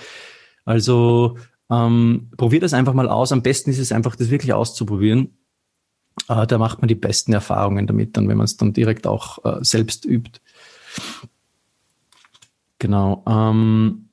[0.65, 3.33] Also ähm, probier das einfach mal aus.
[3.33, 5.37] Am besten ist es einfach, das wirklich auszuprobieren.
[6.29, 9.45] Äh, da macht man die besten Erfahrungen damit, dann, wenn man es dann direkt auch
[9.45, 10.41] äh, selbst übt.
[12.79, 13.25] Genau.
[13.27, 14.09] Ähm,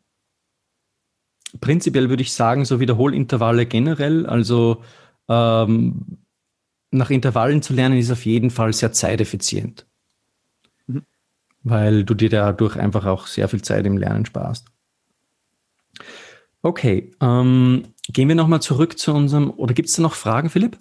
[1.62, 4.82] prinzipiell würde ich sagen, so Wiederholintervalle generell, also
[5.30, 6.18] ähm,
[6.92, 9.86] nach Intervallen zu lernen, ist auf jeden Fall sehr zeiteffizient.
[10.88, 11.04] Mhm.
[11.64, 14.68] Weil du dir dadurch einfach auch sehr viel Zeit im Lernen sparst.
[16.62, 20.78] Okay, ähm, gehen wir nochmal zurück zu unserem, oder gibt es da noch Fragen, Philipp?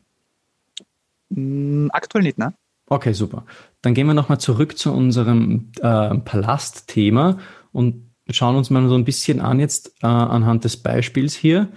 [1.28, 2.54] Mm, aktuell nicht, ne?
[2.86, 3.44] Okay, super.
[3.82, 7.38] Dann gehen wir nochmal zurück zu unserem äh, Palastthema
[7.70, 11.68] und schauen uns mal so ein bisschen an jetzt äh, anhand des Beispiels hier,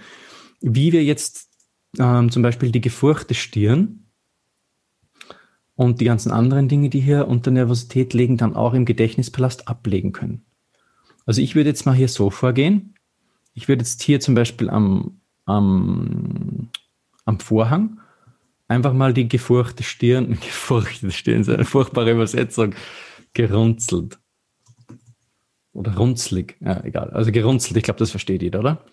[0.60, 1.51] wie wir jetzt
[1.98, 4.06] ähm, zum Beispiel die gefurchte Stirn
[5.74, 10.12] und die ganzen anderen Dinge, die hier unter Nervosität liegen, dann auch im Gedächtnispalast ablegen
[10.12, 10.44] können.
[11.26, 12.94] Also ich würde jetzt mal hier so vorgehen.
[13.54, 16.70] Ich würde jetzt hier zum Beispiel am, am,
[17.24, 18.00] am Vorhang
[18.68, 22.74] einfach mal die gefurchte Stirn, gefurchte Stirn, ist eine furchtbare Übersetzung,
[23.34, 24.18] gerunzelt.
[25.72, 27.10] Oder runzlig, ja, egal.
[27.10, 28.84] Also gerunzelt, ich glaube, das versteht jeder, oder?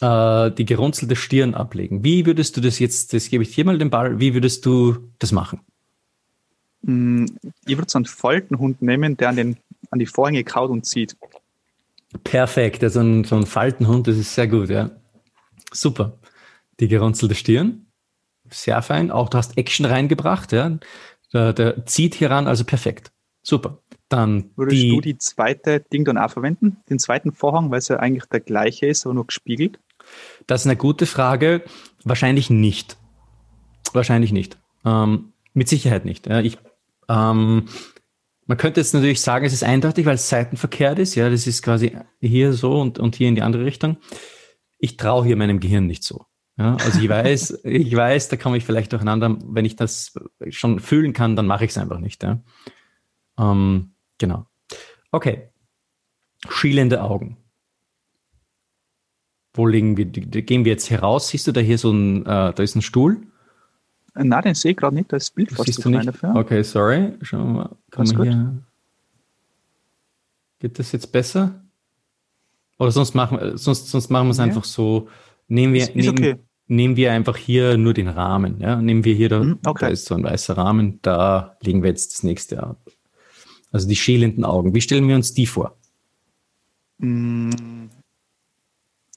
[0.00, 2.04] Äh, die gerunzelte Stirn ablegen.
[2.04, 5.10] Wie würdest du das jetzt, das gebe ich dir mal den Ball, wie würdest du
[5.18, 5.60] das machen?
[6.82, 7.26] Mm,
[7.66, 9.56] ich würde so einen Faltenhund nehmen, der an, den,
[9.90, 11.16] an die Vorhänge kaut und zieht.
[12.24, 14.90] Perfekt, also ein, so ein Faltenhund, das ist sehr gut, ja.
[15.72, 16.18] Super.
[16.80, 17.86] Die gerunzelte Stirn,
[18.48, 19.10] sehr fein.
[19.10, 20.78] Auch du hast Action reingebracht, ja.
[21.32, 23.12] Der, der zieht hier ran, also perfekt.
[23.42, 23.78] Super.
[24.08, 26.78] Dann Würdest die, du die zweite Ding dann auch verwenden?
[26.88, 29.78] Den zweiten Vorhang, weil es ja eigentlich der gleiche ist, aber nur gespiegelt?
[30.46, 31.62] Das ist eine gute Frage.
[32.04, 32.96] Wahrscheinlich nicht.
[33.92, 34.58] Wahrscheinlich nicht.
[34.84, 36.26] Ähm, mit Sicherheit nicht.
[36.26, 36.58] Ja, ich,
[37.08, 37.66] ähm,
[38.46, 41.14] man könnte jetzt natürlich sagen, es ist eindeutig, weil es seitenverkehrt ist.
[41.14, 43.98] Ja, das ist quasi hier so und, und hier in die andere Richtung.
[44.78, 46.24] Ich traue hier meinem Gehirn nicht so.
[46.56, 49.36] Ja, also ich weiß, ich weiß, da komme ich vielleicht durcheinander.
[49.44, 50.14] Wenn ich das
[50.48, 52.22] schon fühlen kann, dann mache ich es einfach nicht.
[52.22, 52.42] Ja.
[53.38, 54.46] Ähm, genau.
[55.12, 55.50] Okay.
[56.48, 57.36] Schielende Augen.
[59.52, 60.04] Wo liegen wir?
[60.06, 61.28] Gehen wir jetzt heraus?
[61.28, 63.18] Siehst du da hier so ein, äh, da ist ein Stuhl?
[64.14, 65.12] Äh, nein, den sehe ich gerade nicht.
[65.12, 66.06] Da ist Bild fast Siehst du nicht?
[66.06, 66.34] Dafür.
[66.36, 67.14] Okay, sorry.
[67.22, 67.76] Schauen wir mal.
[67.90, 68.62] Kann man hier...
[70.60, 71.64] Geht das jetzt besser?
[72.78, 74.48] Oder sonst machen, sonst, sonst machen wir es okay.
[74.48, 75.08] einfach so.
[75.48, 76.36] Nehmen wir, ist, ist nehmen, okay.
[76.66, 78.60] nehmen wir einfach hier nur den Rahmen.
[78.60, 78.76] Ja?
[78.80, 79.86] Nehmen wir hier, da, mhm, okay.
[79.86, 82.78] da ist so ein weißer Rahmen, da legen wir jetzt das nächste ab.
[83.72, 84.74] Also die schälenden Augen.
[84.74, 85.76] Wie stellen wir uns die vor?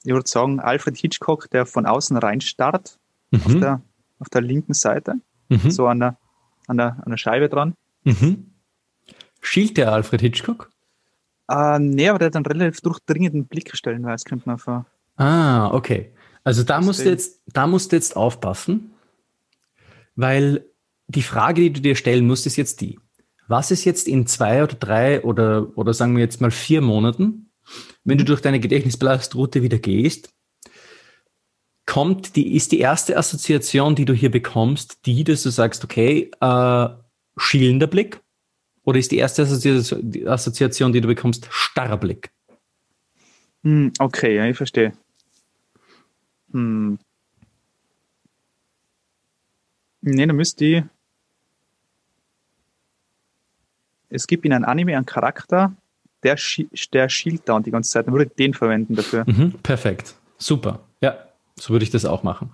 [0.04, 2.98] Ich würde sagen, Alfred Hitchcock, der von außen reinstarrt,
[3.30, 3.40] mhm.
[3.44, 3.82] auf, der,
[4.18, 5.14] auf der linken Seite,
[5.48, 5.70] mhm.
[5.70, 6.18] so an der,
[6.66, 7.74] an, der, an der Scheibe dran.
[8.04, 8.50] Mhm.
[9.40, 10.70] Schielt der Alfred Hitchcock?
[11.48, 14.86] Äh, nee, aber der hat einen relativ durchdringenden Blick stellenweise, könnte man vor.
[15.16, 16.12] Ah, okay.
[16.42, 18.92] Also da musst, du jetzt, da musst du jetzt aufpassen,
[20.14, 20.64] weil
[21.06, 22.98] die Frage, die du dir stellen musst, ist jetzt die.
[23.46, 27.50] Was ist jetzt in zwei oder drei oder, oder sagen wir jetzt mal vier Monaten,
[28.04, 30.34] wenn du durch deine Gedächtnisblastroute wieder gehst,
[31.86, 36.30] kommt die, ist die erste Assoziation, die du hier bekommst, die, dass du sagst, okay,
[36.40, 36.88] äh,
[37.36, 38.20] schielender Blick?
[38.84, 42.30] Oder ist die erste Assoziation, die du bekommst, starrer Blick?
[43.62, 44.92] Hm, okay, ja, ich verstehe.
[46.52, 46.98] Hm.
[50.02, 50.82] Nee, dann müsste die.
[54.10, 55.74] Es gibt in einem Anime einen Charakter,
[56.24, 56.36] der,
[56.92, 58.06] der schielt da und die ganze Zeit.
[58.06, 59.24] Dann würde ich den verwenden dafür.
[59.26, 60.14] Mhm, perfekt.
[60.38, 60.80] Super.
[61.00, 61.16] Ja,
[61.58, 62.50] so würde ich das auch machen.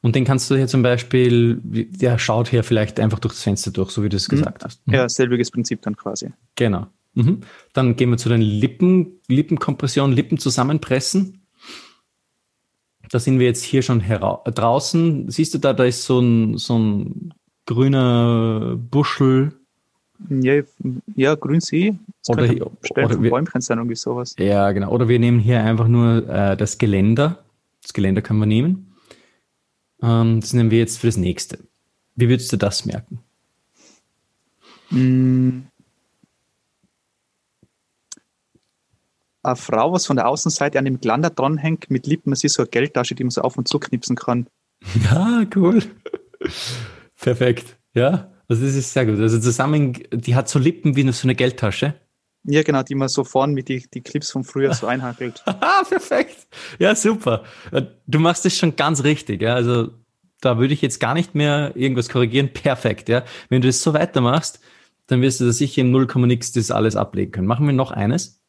[0.00, 3.72] Und den kannst du hier zum Beispiel, der schaut hier vielleicht einfach durch das Fenster
[3.72, 4.36] durch, so wie du es mhm.
[4.36, 4.86] gesagt hast.
[4.86, 4.94] Mhm.
[4.94, 6.30] Ja, selbiges Prinzip dann quasi.
[6.54, 6.86] Genau.
[7.14, 7.40] Mhm.
[7.72, 11.42] Dann gehen wir zu den Lippen, Lippenkompression, Lippen zusammenpressen.
[13.10, 15.30] Da sind wir jetzt hier schon draußen.
[15.30, 17.34] Siehst du da, da ist so ein, so ein
[17.66, 19.54] grüner Buschel.
[20.28, 20.62] Ja,
[21.14, 21.96] ja Grünsee.
[22.26, 22.44] Das oder,
[22.90, 24.34] oder wir, Bäumchen sein, irgendwie sowas.
[24.38, 24.90] Ja, genau.
[24.90, 27.44] Oder wir nehmen hier einfach nur äh, das Geländer.
[27.82, 28.94] Das Geländer können wir nehmen.
[30.02, 31.58] Ähm, das nehmen wir jetzt für das nächste.
[32.16, 33.20] Wie würdest du das merken?
[34.90, 35.60] Mm.
[39.42, 42.62] Eine Frau, was von der Außenseite an dem Glander dranhängt, mit Lippen, sie ist so
[42.62, 44.46] eine Geldtasche, die man so auf und zu knipsen kann.
[45.10, 45.82] Ja, cool.
[47.16, 47.76] Perfekt.
[47.94, 49.20] Ja, also das ist sehr gut.
[49.20, 51.94] Also zusammen, die hat so Lippen wie so eine Geldtasche.
[52.44, 55.44] Ja, genau, die man so vorn mit die, die Clips von früher so einhackelt.
[55.88, 56.46] Perfekt.
[56.78, 57.44] Ja, super.
[58.06, 59.42] Du machst das schon ganz richtig.
[59.42, 59.54] Ja.
[59.54, 59.90] Also
[60.40, 62.52] da würde ich jetzt gar nicht mehr irgendwas korrigieren.
[62.52, 63.08] Perfekt.
[63.08, 63.24] Ja.
[63.48, 64.60] Wenn du das so weitermachst,
[65.08, 67.46] dann wirst du da sicher im 0, nix das alles ablegen können.
[67.46, 68.40] Machen wir noch eines.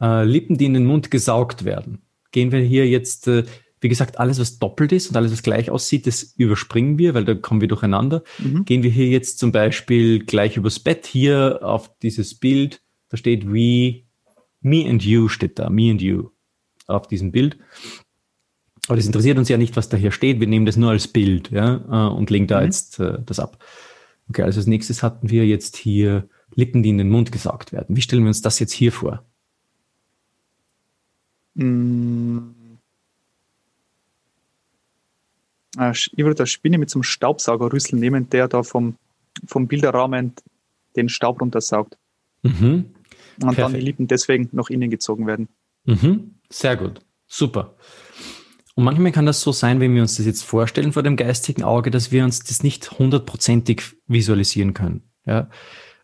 [0.00, 2.02] Äh, Lippen, die in den Mund gesaugt werden.
[2.32, 3.44] Gehen wir hier jetzt, äh,
[3.80, 7.24] wie gesagt, alles, was doppelt ist und alles, was gleich aussieht, das überspringen wir, weil
[7.24, 8.22] da kommen wir durcheinander.
[8.38, 8.64] Mhm.
[8.64, 13.46] Gehen wir hier jetzt zum Beispiel gleich übers Bett hier auf dieses Bild da steht
[13.46, 14.04] we,
[14.62, 16.30] me and you steht da, me and you
[16.86, 17.58] auf diesem Bild.
[18.86, 20.40] Aber das interessiert uns ja nicht, was da hier steht.
[20.40, 22.66] Wir nehmen das nur als Bild ja, äh, und legen da mhm.
[22.66, 23.62] jetzt äh, das ab.
[24.28, 27.96] Okay, also als nächstes hatten wir jetzt hier Lippen, die in den Mund gesaugt werden.
[27.96, 29.24] Wie stellen wir uns das jetzt hier vor?
[31.54, 32.38] Mm.
[35.76, 38.96] Ah, ich würde da Spinne mit so einem Staubsaugerrüssel nehmen, der da vom,
[39.46, 40.34] vom Bilderrahmen
[40.96, 41.96] den Staub runtersaugt.
[42.42, 42.94] Mhm.
[43.40, 43.58] Und Perfekt.
[43.58, 45.48] dann die Lippen deswegen nach innen gezogen werden.
[45.84, 46.34] Mhm.
[46.50, 47.00] Sehr gut.
[47.26, 47.76] Super.
[48.74, 51.62] Und manchmal kann das so sein, wenn wir uns das jetzt vorstellen vor dem geistigen
[51.62, 55.02] Auge, dass wir uns das nicht hundertprozentig visualisieren können.
[55.26, 55.48] Ja?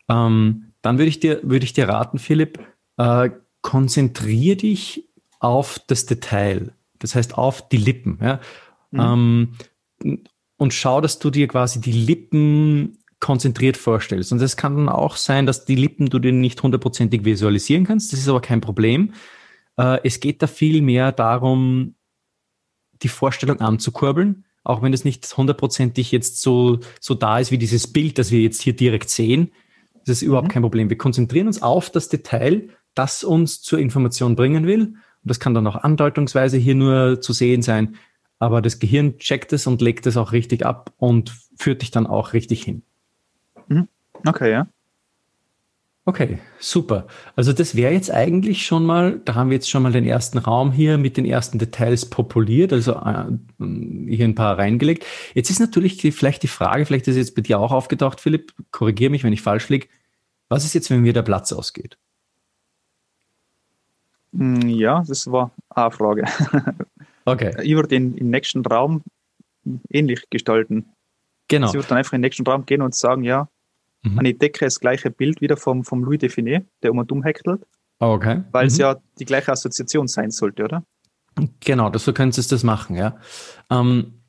[0.09, 2.59] Ähm, dann würde ich dir, würde ich dir raten, Philipp,
[2.97, 3.29] äh,
[3.61, 6.73] konzentrier dich auf das Detail.
[6.99, 8.19] Das heißt, auf die Lippen.
[8.21, 8.39] Ja?
[8.91, 9.53] Mhm.
[10.03, 10.23] Ähm,
[10.57, 14.31] und schau, dass du dir quasi die Lippen konzentriert vorstellst.
[14.31, 18.13] Und es kann dann auch sein, dass die Lippen du dir nicht hundertprozentig visualisieren kannst.
[18.13, 19.13] Das ist aber kein Problem.
[19.77, 21.95] Äh, es geht da viel mehr darum,
[23.01, 27.91] die Vorstellung anzukurbeln, auch wenn es nicht hundertprozentig jetzt so, so da ist wie dieses
[27.91, 29.51] Bild, das wir jetzt hier direkt sehen.
[30.05, 30.51] Das ist überhaupt mhm.
[30.51, 30.89] kein Problem.
[30.89, 34.81] Wir konzentrieren uns auf das Detail, das uns zur Information bringen will.
[34.81, 37.95] Und das kann dann auch andeutungsweise hier nur zu sehen sein.
[38.39, 42.07] Aber das Gehirn checkt es und legt es auch richtig ab und führt dich dann
[42.07, 42.83] auch richtig hin.
[43.67, 43.87] Mhm.
[44.25, 44.67] Okay, ja.
[46.07, 47.05] Okay, super.
[47.35, 50.37] Also das wäre jetzt eigentlich schon mal, da haben wir jetzt schon mal den ersten
[50.37, 53.25] Raum hier mit den ersten Details populiert, also äh,
[54.07, 55.05] hier ein paar reingelegt.
[55.33, 58.21] Jetzt ist natürlich die, vielleicht die Frage, vielleicht ist es jetzt bei dir auch aufgetaucht,
[58.21, 59.87] Philipp, korrigiere mich, wenn ich falsch liege.
[60.47, 61.97] Was ist jetzt, wenn mir der Platz ausgeht?
[64.31, 66.23] Hm, ja, das war eine Frage.
[67.27, 67.55] Okay.
[67.61, 69.03] Ich würde den, den nächsten Raum
[69.89, 70.93] ähnlich gestalten.
[71.47, 71.67] Genau.
[71.67, 73.47] Sie würde dann einfach in den nächsten Raum gehen und sagen, ja,
[74.03, 74.17] Mhm.
[74.17, 77.23] Und ich decke das gleiche Bild wieder vom, vom Louis Define, der um und um
[77.23, 77.61] hektelt.
[77.99, 78.43] Oh, okay.
[78.51, 78.67] Weil mhm.
[78.67, 80.83] es ja die gleiche Assoziation sein sollte, oder?
[81.59, 83.17] Genau, so könntest du das machen, ja.
[83.69, 84.23] Ähm,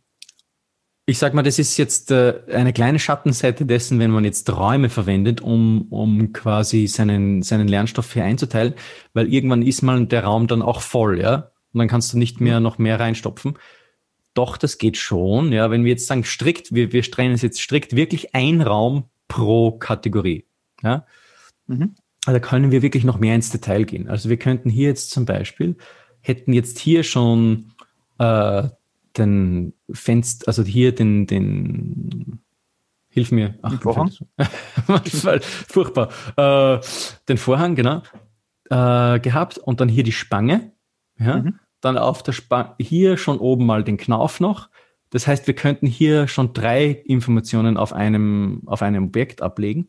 [1.06, 4.90] ich sag mal, das ist jetzt äh, eine kleine Schattenseite dessen, wenn man jetzt Räume
[4.90, 8.74] verwendet, um, um quasi seinen, seinen Lernstoff hier einzuteilen,
[9.14, 11.50] weil irgendwann ist mal der Raum dann auch voll, ja.
[11.72, 13.58] Und dann kannst du nicht mehr noch mehr reinstopfen.
[14.34, 15.70] Doch, das geht schon, ja.
[15.70, 19.72] Wenn wir jetzt sagen, strikt, wir, wir strengen es jetzt strikt, wirklich ein Raum pro
[19.72, 20.46] Kategorie.
[20.82, 21.06] Ja?
[21.66, 21.94] Mhm.
[22.24, 24.08] Also können wir wirklich noch mehr ins Detail gehen.
[24.08, 25.76] Also wir könnten hier jetzt zum Beispiel,
[26.20, 27.72] hätten jetzt hier schon
[28.18, 28.68] äh,
[29.16, 32.40] den Fenster, also hier den, den
[33.10, 33.54] Hilf mir.
[33.62, 34.12] Ach, Vorhang?
[35.68, 36.10] furchtbar.
[36.36, 36.80] Äh,
[37.28, 38.02] den Vorhang, genau.
[38.70, 40.72] Äh, gehabt und dann hier die Spange.
[41.18, 41.38] Ja?
[41.38, 41.58] Mhm.
[41.80, 44.68] Dann auf der Spange, hier schon oben mal den Knauf noch.
[45.10, 49.88] Das heißt, wir könnten hier schon drei Informationen auf einem, auf einem Objekt ablegen.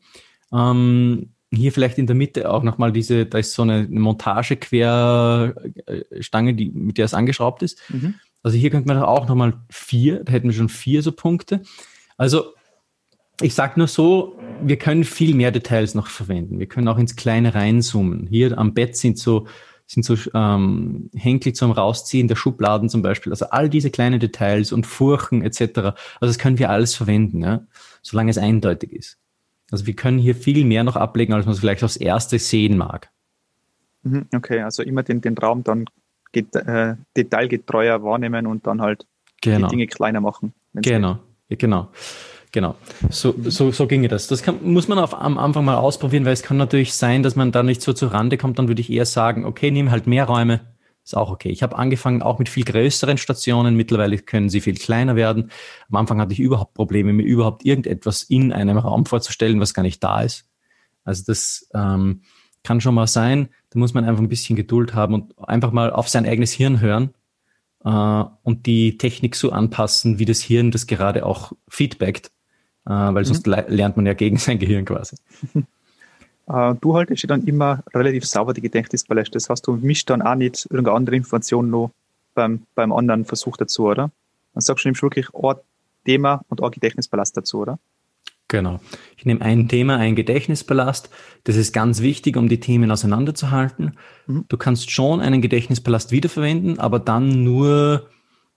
[0.53, 6.69] Ähm, hier vielleicht in der Mitte auch nochmal diese, da ist so eine Montagequerstange, die,
[6.69, 7.79] mit der es angeschraubt ist.
[7.89, 8.15] Mhm.
[8.43, 11.61] Also hier könnte man auch nochmal vier, da hätten wir schon vier so Punkte.
[12.17, 12.53] Also
[13.41, 16.59] ich sage nur so, wir können viel mehr Details noch verwenden.
[16.59, 18.27] Wir können auch ins Kleine reinzoomen.
[18.27, 19.47] Hier am Bett sind so,
[19.89, 23.31] sind so ähm, Henkel zum Rausziehen der Schubladen zum Beispiel.
[23.31, 25.61] Also all diese kleinen Details und Furchen etc.
[25.79, 27.61] Also das können wir alles verwenden, ja?
[28.03, 29.17] solange es eindeutig ist.
[29.71, 32.77] Also wir können hier viel mehr noch ablegen, als man es vielleicht aufs Erste sehen
[32.77, 33.09] mag.
[34.03, 35.85] Mhm, okay, also immer den, den Raum dann
[36.31, 39.07] get, äh, detailgetreuer wahrnehmen und dann halt
[39.41, 39.67] genau.
[39.67, 40.53] die Dinge kleiner machen.
[40.73, 41.17] Genau,
[41.49, 41.59] geht.
[41.59, 41.89] genau.
[42.51, 42.75] Genau,
[43.11, 44.27] so, so, so ginge das.
[44.27, 47.35] Das kann, muss man auf, am Anfang mal ausprobieren, weil es kann natürlich sein, dass
[47.35, 48.57] man da nicht so zur Rande kommt.
[48.57, 50.61] Dann würde ich eher sagen, okay, nimm halt mehr Räume,
[51.03, 51.49] ist auch okay.
[51.49, 53.75] Ich habe angefangen auch mit viel größeren Stationen.
[53.75, 55.51] Mittlerweile können sie viel kleiner werden.
[55.89, 59.83] Am Anfang hatte ich überhaupt Probleme, mir überhaupt irgendetwas in einem Raum vorzustellen, was gar
[59.83, 60.45] nicht da ist.
[61.03, 62.21] Also das ähm,
[62.63, 63.49] kann schon mal sein.
[63.69, 66.79] Da muss man einfach ein bisschen Geduld haben und einfach mal auf sein eigenes Hirn
[66.79, 67.13] hören
[67.83, 72.31] äh, und die Technik so anpassen, wie das Hirn das gerade auch feedbackt,
[72.93, 73.55] weil sonst mhm.
[73.67, 75.15] lernt man ja gegen sein Gehirn quasi.
[76.51, 79.33] Äh, du haltest dann immer relativ sauber die Gedächtnispaläste.
[79.33, 81.91] Das heißt, du mischst dann auch nicht irgendeine andere Information noch
[82.33, 84.09] beim, beim anderen Versuch dazu, oder?
[84.55, 85.55] Dann sagst du nimmst wirklich ein
[86.05, 87.77] Thema und ein Gedächtnispalast dazu, oder?
[88.47, 88.79] Genau.
[89.15, 91.11] Ich nehme ein Thema, ein Gedächtnispalast.
[91.43, 93.97] Das ist ganz wichtig, um die Themen auseinanderzuhalten.
[94.25, 94.45] Mhm.
[94.47, 98.09] Du kannst schon einen Gedächtnispalast wiederverwenden, aber dann nur,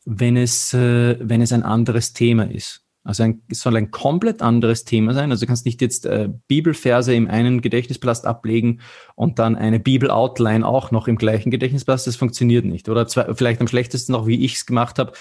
[0.06, 2.82] wenn es, äh, wenn es ein anderes Thema ist.
[3.04, 5.30] Also ein, es soll ein komplett anderes Thema sein.
[5.30, 8.80] Also du kannst nicht jetzt äh, Bibelverse im einen Gedächtnispalast ablegen
[9.16, 12.06] und dann eine Bibel-Outline auch noch im gleichen Gedächtnispalast.
[12.06, 12.88] Das funktioniert nicht.
[12.88, 15.12] Oder zwei, vielleicht am schlechtesten noch, wie ich es gemacht habe,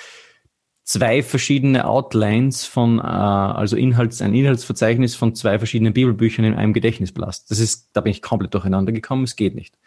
[0.83, 6.73] zwei verschiedene Outlines von, äh, also Inhalts, ein Inhaltsverzeichnis von zwei verschiedenen Bibelbüchern in einem
[6.73, 7.49] Gedächtnispalast.
[7.49, 9.23] Das ist, da bin ich komplett durcheinander gekommen.
[9.23, 9.77] Es geht nicht.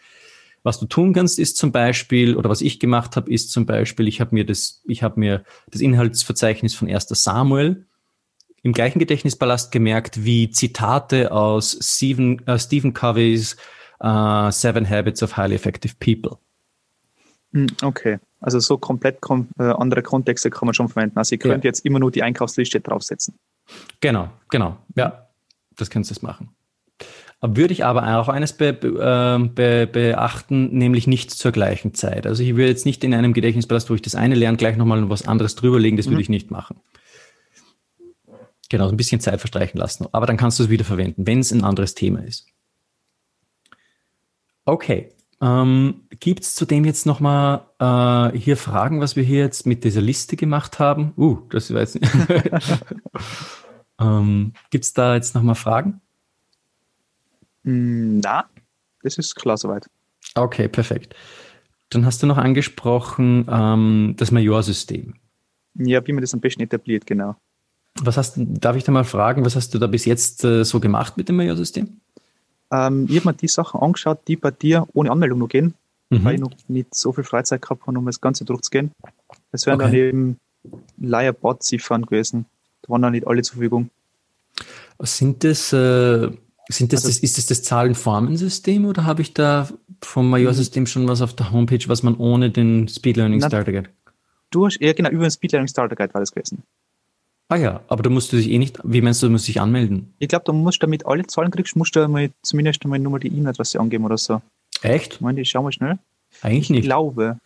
[0.65, 4.07] Was du tun kannst, ist zum Beispiel, oder was ich gemacht habe, ist zum Beispiel,
[4.07, 7.07] ich habe mir das, ich habe mir das Inhaltsverzeichnis von 1.
[7.09, 7.85] Samuel
[8.63, 13.57] im gleichen Gedächtnispalast gemerkt wie Zitate aus Stephen, äh, Stephen Covey's
[14.03, 16.39] uh, Seven Habits of Highly Effective People.
[17.53, 21.19] Hm, okay, also so komplett kom äh, andere Kontexte kann man schon verwenden.
[21.19, 21.69] Also ihr könnt ja.
[21.69, 23.35] jetzt immer nur die Einkaufsliste draufsetzen.
[24.01, 25.29] Genau, genau, ja,
[25.75, 26.55] das kannst du machen.
[27.47, 32.25] Würde ich aber auch eines be, äh, be, beachten, nämlich nicht zur gleichen Zeit.
[32.25, 35.09] Also ich würde jetzt nicht in einem Gedächtnispalast, wo ich das eine lerne, gleich nochmal
[35.09, 36.11] was anderes drüberlegen, das mhm.
[36.11, 36.77] würde ich nicht machen.
[38.69, 40.07] Genau, ein bisschen Zeit verstreichen lassen.
[40.11, 42.47] Aber dann kannst du es wieder verwenden, wenn es ein anderes Thema ist.
[44.65, 45.11] Okay.
[45.41, 50.01] Ähm, Gibt es zudem jetzt nochmal äh, hier Fragen, was wir hier jetzt mit dieser
[50.01, 51.13] Liste gemacht haben?
[51.17, 52.11] Uh, das war jetzt nicht.
[53.99, 56.01] ähm, Gibt es da jetzt nochmal Fragen?
[57.65, 58.45] Mm, na,
[59.03, 59.89] das ist klar soweit.
[60.35, 61.15] Okay, perfekt.
[61.89, 65.15] Dann hast du noch angesprochen ähm, das Majorsystem.
[65.75, 67.35] Ja, wie man das am besten etabliert, genau.
[68.01, 70.79] Was hast darf ich da mal fragen, was hast du da bis jetzt äh, so
[70.79, 72.01] gemacht mit dem Majorsystem?
[72.71, 75.73] Ähm, ich habe mir die Sachen angeschaut, die bei dir ohne Anmeldung noch gehen,
[76.09, 76.23] mhm.
[76.23, 78.91] weil ich noch nicht so viel Freizeit gehabt habe, um das Ganze durchzugehen.
[79.51, 79.85] Es wären okay.
[79.85, 80.39] dann eben
[80.99, 82.45] Layer-Bot-Ziffern gewesen.
[82.81, 83.89] Da waren dann nicht alle zur Verfügung.
[84.99, 86.31] Sind das äh,
[86.67, 89.69] sind das, also, das, ist das das Zahlenformensystem oder habe ich da
[90.01, 93.71] vom Majorsystem schon was auf der Homepage, was man ohne den Speed Learning na, Starter
[93.71, 93.89] Guide?
[94.49, 96.63] Du hast, ja genau, über den Speed Learning Starter Guide war das gewesen.
[97.47, 99.61] Ah ja, aber da musst du dich eh nicht, wie meinst du, du musst dich
[99.61, 100.13] anmelden?
[100.17, 103.19] Ich glaube, du musst damit alle Zahlen kriegst, musst du mal zumindest einmal nur mal
[103.19, 104.41] die E-Mail-Adresse angeben oder so.
[104.81, 105.15] Echt?
[105.15, 105.99] Ich meine, ich schau mal schnell.
[106.41, 106.79] Eigentlich ich nicht.
[106.79, 107.39] Ich glaube.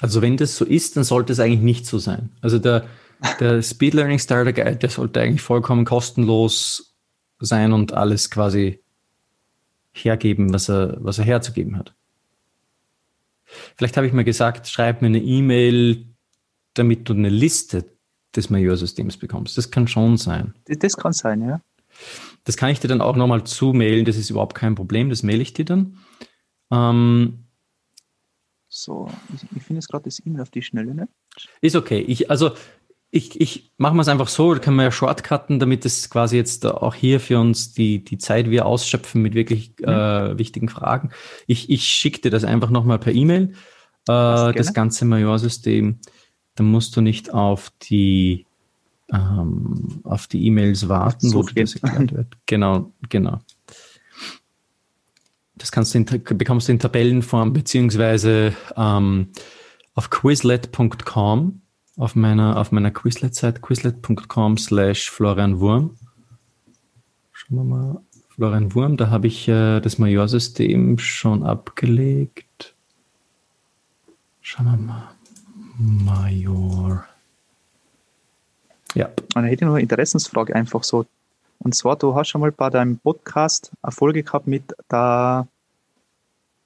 [0.00, 2.30] Also wenn das so ist, dann sollte es eigentlich nicht so sein.
[2.42, 2.86] Also der,
[3.40, 6.94] der Speed Learning Starter Guide, der sollte eigentlich vollkommen kostenlos
[7.38, 8.82] sein und alles quasi
[9.92, 11.94] hergeben, was er, was er herzugeben hat.
[13.76, 16.06] Vielleicht habe ich mal gesagt, schreib mir eine E-Mail,
[16.74, 17.84] damit du eine Liste
[18.34, 19.56] des Majorsystems bekommst.
[19.56, 20.54] Das kann schon sein.
[20.66, 21.60] Das kann sein, ja.
[22.44, 25.42] Das kann ich dir dann auch nochmal zumailen, das ist überhaupt kein Problem, das maile
[25.42, 25.98] ich dir dann.
[26.70, 27.44] Ähm,
[28.68, 31.08] so, ich, ich finde jetzt gerade das E-Mail auf die Schnelle, ne?
[31.60, 32.00] Ist okay.
[32.00, 32.52] Ich, also
[33.10, 36.66] ich, ich mache es einfach so, da können wir ja shortcutten, damit es quasi jetzt
[36.66, 39.88] auch hier für uns die, die Zeit wir ausschöpfen mit wirklich mhm.
[39.88, 41.10] äh, wichtigen Fragen.
[41.46, 43.52] Ich, ich schicke dir das einfach nochmal per E-Mail,
[44.08, 46.00] äh, das ganze Majorsystem.
[46.56, 48.46] Dann musst du nicht auf die
[49.12, 52.36] ähm, auf die E-Mails warten, so wo das erklärt wird.
[52.46, 53.38] Genau, genau.
[55.54, 59.28] Das kannst du in, bekommst du in Tabellenform beziehungsweise ähm,
[59.94, 61.62] auf quizlet.com
[61.96, 65.96] auf meiner, auf meiner Quizlet-Seite, quizlet.com slash Florian Wurm.
[67.32, 68.00] Schauen wir mal.
[68.28, 72.74] Florian Wurm, da habe ich äh, das Majorsystem schon abgelegt.
[74.42, 75.10] Schauen wir mal.
[75.78, 77.04] Major.
[78.94, 79.06] Ja.
[79.06, 81.06] Und dann hätte ich noch eine Interessensfrage einfach so.
[81.58, 85.48] Und zwar, du hast schon mal bei deinem Podcast Erfolge gehabt mit der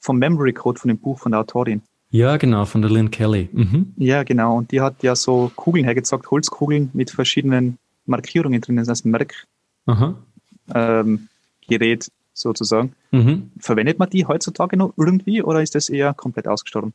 [0.01, 1.83] vom Memory Code von dem Buch von der Autorin.
[2.11, 3.49] Ja, genau, von der Lynn Kelly.
[3.53, 3.95] Mhm.
[3.97, 4.57] Ja, genau.
[4.57, 9.47] Und die hat ja so Kugeln hergezeigt, Holzkugeln mit verschiedenen Markierungen drin, das heißt Merk.
[10.75, 11.29] Ähm,
[11.69, 12.95] Gerät sozusagen.
[13.13, 13.53] Mhm.
[13.59, 16.95] Verwendet man die heutzutage noch irgendwie oder ist das eher komplett ausgestorben?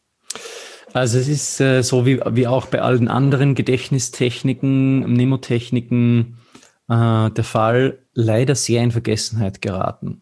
[0.94, 6.38] Also es ist äh, so wie, wie auch bei allen anderen Gedächtnistechniken, Mnemotechniken
[6.88, 10.22] äh, der Fall, leider sehr in Vergessenheit geraten.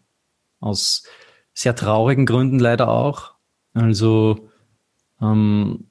[0.60, 1.04] Aus
[1.52, 3.34] sehr traurigen Gründen leider auch.
[3.72, 4.48] Also
[5.32, 5.86] ähm,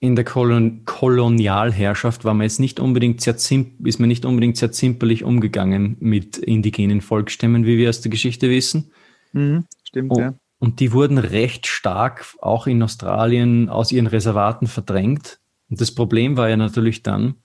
[0.00, 4.70] in der Kolon Kolonialherrschaft war man jetzt nicht unbedingt sehr ist man nicht unbedingt sehr
[4.70, 8.92] zimperlich umgegangen mit indigenen Volksstämmen, wie wir aus der Geschichte wissen.
[9.32, 10.34] Mhm, stimmt, und, ja.
[10.60, 15.40] Und die wurden recht stark auch in Australien aus ihren Reservaten verdrängt.
[15.68, 17.36] Und das Problem war ja natürlich dann,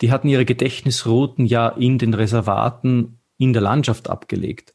[0.00, 4.74] die hatten ihre Gedächtnisrouten ja in den Reservaten in der Landschaft abgelegt.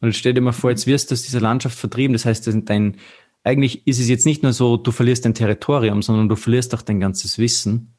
[0.00, 2.12] Und stell dir mal vor, jetzt wirst du aus dieser Landschaft vertrieben.
[2.12, 2.96] Das heißt, dein,
[3.46, 6.82] eigentlich ist es jetzt nicht nur so, du verlierst dein Territorium, sondern du verlierst auch
[6.82, 7.94] dein ganzes Wissen,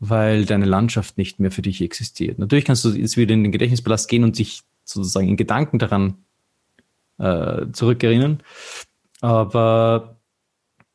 [0.00, 2.40] weil deine Landschaft nicht mehr für dich existiert.
[2.40, 6.16] Natürlich kannst du jetzt wieder in den Gedächtnispalast gehen und sich sozusagen in Gedanken daran
[7.18, 8.42] äh, zurückerinnern.
[9.20, 10.11] Aber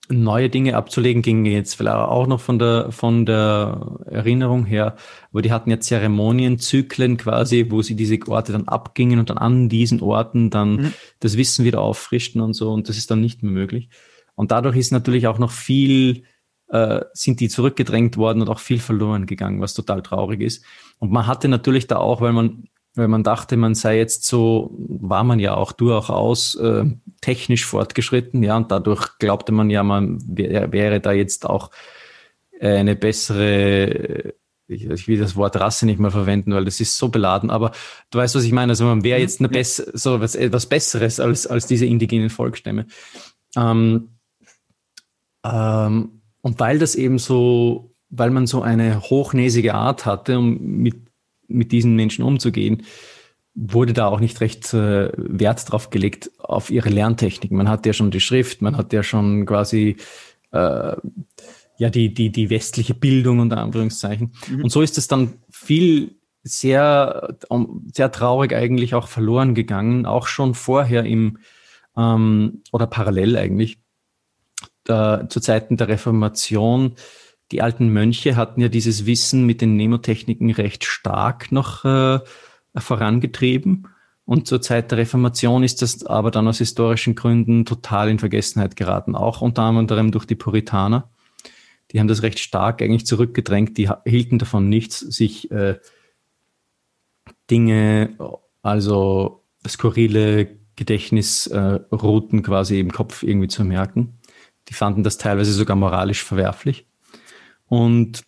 [0.09, 4.95] neue Dinge abzulegen ging jetzt vielleicht auch noch von der, von der Erinnerung her.
[5.31, 9.69] Aber die hatten ja Zeremonienzyklen quasi, wo sie diese Orte dann abgingen und dann an
[9.69, 10.93] diesen Orten dann mhm.
[11.19, 12.71] das Wissen wieder auffrischten und so.
[12.71, 13.89] Und das ist dann nicht mehr möglich.
[14.35, 16.23] Und dadurch ist natürlich auch noch viel,
[16.69, 20.63] äh, sind die zurückgedrängt worden und auch viel verloren gegangen, was total traurig ist.
[20.99, 24.75] Und man hatte natürlich da auch, weil man weil man dachte, man sei jetzt so,
[24.77, 26.85] war man ja auch durchaus äh,
[27.21, 31.69] technisch fortgeschritten, ja, und dadurch glaubte man ja, man wär, wäre da jetzt auch
[32.59, 34.33] äh, eine bessere,
[34.67, 37.71] ich, ich, will das Wort Rasse nicht mehr verwenden, weil das ist so beladen, aber
[38.09, 41.19] du weißt, was ich meine, also man wäre jetzt eine bess so was, etwas Besseres
[41.19, 42.87] als, als diese indigenen Volksstämme.
[43.55, 44.17] Ähm,
[45.45, 51.06] ähm, und weil das eben so, weil man so eine hochnäsige Art hatte, um mit
[51.47, 52.83] mit diesen Menschen umzugehen,
[53.55, 57.51] wurde da auch nicht recht äh, Wert drauf gelegt auf ihre Lerntechnik.
[57.51, 59.97] Man hat ja schon die Schrift, man hat ja schon quasi
[60.51, 60.95] äh,
[61.77, 64.33] ja die, die, die westliche Bildung unter Anführungszeichen.
[64.49, 64.63] Mhm.
[64.63, 67.35] Und so ist es dann viel sehr,
[67.93, 71.39] sehr traurig eigentlich auch verloren gegangen, auch schon vorher im
[71.97, 73.79] ähm, oder parallel eigentlich
[74.83, 76.93] da, zu Zeiten der Reformation
[77.51, 82.19] die alten Mönche hatten ja dieses Wissen mit den Nemotechniken recht stark noch äh,
[82.75, 83.87] vorangetrieben.
[84.25, 88.75] Und zur Zeit der Reformation ist das aber dann aus historischen Gründen total in Vergessenheit
[88.75, 91.09] geraten, auch unter anderem durch die Puritaner.
[91.91, 95.79] Die haben das recht stark eigentlich zurückgedrängt, die hielten davon nichts, sich äh,
[97.49, 98.17] Dinge,
[98.61, 104.19] also skurrile Gedächtnisrouten äh, quasi im Kopf irgendwie zu merken.
[104.67, 106.86] Die fanden das teilweise sogar moralisch verwerflich.
[107.68, 108.24] Und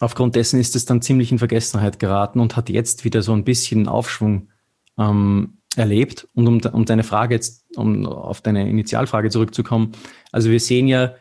[0.00, 3.44] aufgrund dessen ist es dann ziemlich in Vergessenheit geraten und hat jetzt wieder so ein
[3.44, 4.50] bisschen Aufschwung
[4.98, 6.28] ähm, erlebt.
[6.34, 9.92] Und um, um deine Frage jetzt, um auf deine Initialfrage zurückzukommen,
[10.32, 11.14] also wir sehen ja,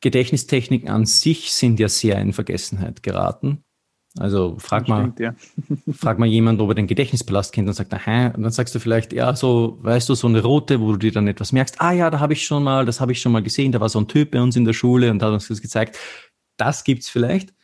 [0.00, 3.64] Gedächtnistechniken an sich sind ja sehr in Vergessenheit geraten.
[4.18, 5.34] Also frag mal, stimmt, ja.
[5.92, 8.78] frag mal jemand, ob er den Gedächtnispalast kennt und sagt, aha, und dann sagst du
[8.78, 11.92] vielleicht, ja, so, weißt du, so eine rote, wo du dir dann etwas merkst, ah
[11.92, 14.00] ja, da habe ich schon mal, das habe ich schon mal gesehen, da war so
[14.00, 15.98] ein Typ bei uns in der Schule und hat uns das gezeigt
[16.56, 17.54] das gibt's vielleicht.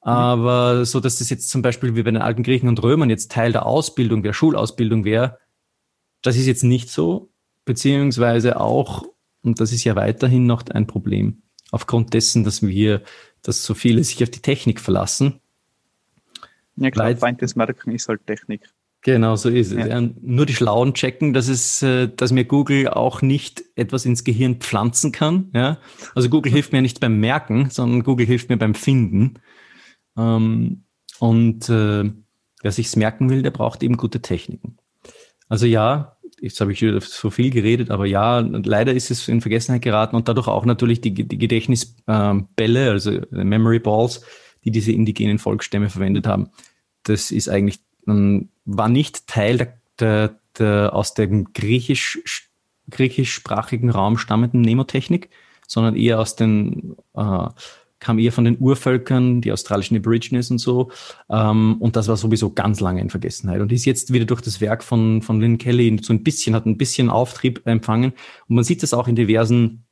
[0.00, 3.32] Aber so, dass das jetzt zum Beispiel wie bei den alten Griechen und Römern jetzt
[3.32, 5.38] Teil der Ausbildung, der Schulausbildung wäre,
[6.22, 7.30] das ist jetzt nicht so,
[7.64, 9.04] beziehungsweise auch,
[9.42, 13.02] und das ist ja weiterhin noch ein Problem, aufgrund dessen, dass wir,
[13.42, 15.40] dass so viele sich auf die Technik verlassen.
[16.76, 18.70] Ja klar, Feind des Merken ist halt Technik.
[19.02, 19.86] Genau, so ist es.
[19.86, 20.00] Ja.
[20.20, 24.56] Nur die Schlauen checken, dass es, äh, dass mir Google auch nicht etwas ins Gehirn
[24.56, 25.50] pflanzen kann.
[25.54, 25.78] Ja?
[26.14, 29.34] Also Google hilft mir nicht beim Merken, sondern Google hilft mir beim Finden.
[30.16, 30.82] Ähm,
[31.20, 32.10] und äh,
[32.62, 34.78] wer sich's merken will, der braucht eben gute Techniken.
[35.48, 39.40] Also ja, jetzt habe ich wieder so viel geredet, aber ja, leider ist es in
[39.40, 44.22] Vergessenheit geraten und dadurch auch natürlich die, die Gedächtnisbälle, äh, also Memory Balls,
[44.64, 46.50] die diese indigenen Volksstämme verwendet haben.
[47.04, 47.80] Das ist eigentlich
[48.64, 52.50] war nicht Teil der, der, der aus dem griechisch,
[52.90, 55.30] griechischsprachigen Raum stammenden Nemotechnik,
[55.66, 57.48] sondern eher aus den, äh,
[58.00, 60.90] kam eher von den Urvölkern, die australischen Aborigines und so.
[61.28, 64.60] Ähm, und das war sowieso ganz lange in Vergessenheit und ist jetzt wieder durch das
[64.60, 68.12] Werk von, von Lynn Kelly so ein bisschen, hat ein bisschen Auftrieb empfangen.
[68.48, 69.84] Und man sieht das auch in diversen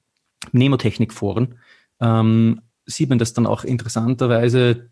[0.53, 1.59] Mnemotechnik-Foren.
[2.01, 4.91] Ähm, sieht man das dann auch interessanterweise,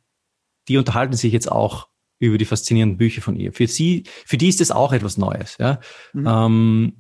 [0.69, 1.89] die unterhalten sich jetzt auch
[2.19, 3.53] über die faszinierenden Bücher von ihr.
[3.53, 5.57] Für sie, für die ist das auch etwas Neues.
[5.59, 5.81] Ja?
[6.13, 6.27] Mhm.
[6.27, 6.93] Ähm,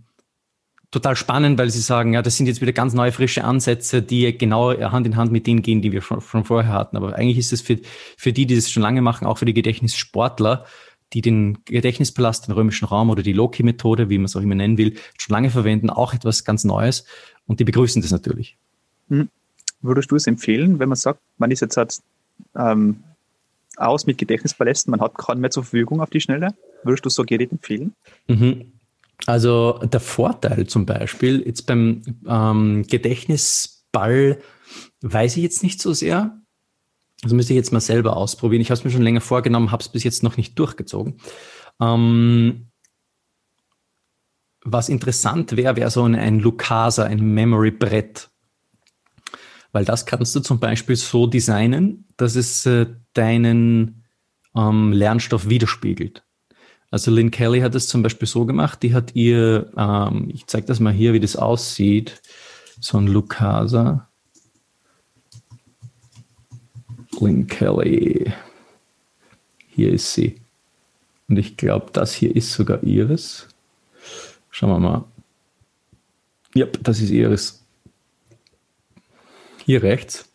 [0.90, 4.36] total spannend, weil sie sagen, ja, das sind jetzt wieder ganz neue, frische Ansätze, die
[4.36, 6.96] genau Hand in Hand mit denen gehen, die wir schon, schon vorher hatten.
[6.96, 7.78] Aber eigentlich ist es für,
[8.16, 10.64] für die, die das schon lange machen, auch für die Gedächtnissportler,
[11.12, 14.78] die den Gedächtnispalast, den römischen Raum oder die Loki-Methode, wie man es auch immer nennen
[14.78, 17.04] will, schon lange verwenden, auch etwas ganz Neues.
[17.46, 18.56] Und die begrüßen das natürlich.
[19.08, 19.28] Hm.
[19.80, 21.98] Würdest du es empfehlen, wenn man sagt, man ist jetzt halt,
[22.56, 23.02] ähm,
[23.76, 26.54] aus mit Gedächtnispalästen, man hat gerade mehr zur Verfügung auf die Schnelle?
[26.82, 27.94] Würdest du so Gerät empfehlen?
[28.28, 28.72] Mhm.
[29.26, 34.38] Also der Vorteil zum Beispiel jetzt beim ähm, Gedächtnisball
[35.02, 36.40] weiß ich jetzt nicht so sehr.
[37.22, 38.60] Das müsste ich jetzt mal selber ausprobieren.
[38.60, 41.16] Ich habe es mir schon länger vorgenommen, habe es bis jetzt noch nicht durchgezogen.
[41.80, 42.68] Ähm,
[44.62, 48.30] was interessant wäre, wäre so ein, ein Lucasa, ein Memory-Brett.
[49.74, 54.04] Weil das kannst du zum Beispiel so designen, dass es äh, deinen
[54.54, 56.22] ähm, Lernstoff widerspiegelt.
[56.92, 60.68] Also Lynn Kelly hat es zum Beispiel so gemacht, die hat ihr, ähm, ich zeige
[60.68, 62.22] das mal hier, wie das aussieht,
[62.78, 64.08] so ein Lucasa.
[67.18, 68.32] Lynn Kelly.
[69.66, 70.40] Hier ist sie.
[71.28, 73.48] Und ich glaube, das hier ist sogar ihres.
[74.50, 75.04] Schauen wir mal.
[76.54, 77.63] Ja, das ist ihres.
[79.64, 80.30] Hier rechts.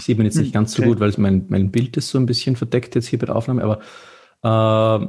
[0.00, 2.26] Sieht man jetzt nicht hm, ganz so gut, weil mein, mein Bild ist so ein
[2.26, 3.62] bisschen verdeckt jetzt hier bei der Aufnahme,
[4.42, 5.06] aber äh,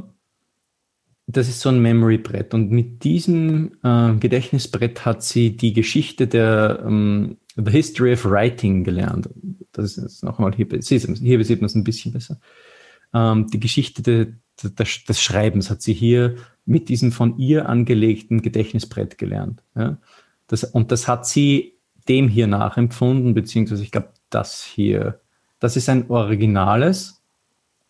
[1.27, 2.53] das ist so ein Memory-Brett.
[2.53, 8.83] Und mit diesem äh, Gedächtnisbrett hat sie die Geschichte der ähm, The History of Writing
[8.83, 9.29] gelernt.
[9.71, 12.39] Das ist jetzt nochmal hier, hier sieht man es ein bisschen besser.
[13.13, 16.35] Ähm, die Geschichte de, de, de, des Schreibens hat sie hier
[16.65, 19.63] mit diesem von ihr angelegten Gedächtnisbrett gelernt.
[19.75, 19.97] Ja?
[20.47, 25.19] Das, und das hat sie dem hier nachempfunden, beziehungsweise ich glaube, das hier.
[25.59, 27.21] Das ist ein originales,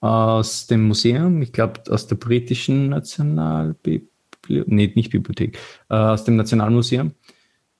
[0.01, 5.57] aus dem Museum, ich glaube aus der britischen Nationalbibliothek, nee, nicht Bibliothek,
[5.89, 7.13] äh, aus dem Nationalmuseum.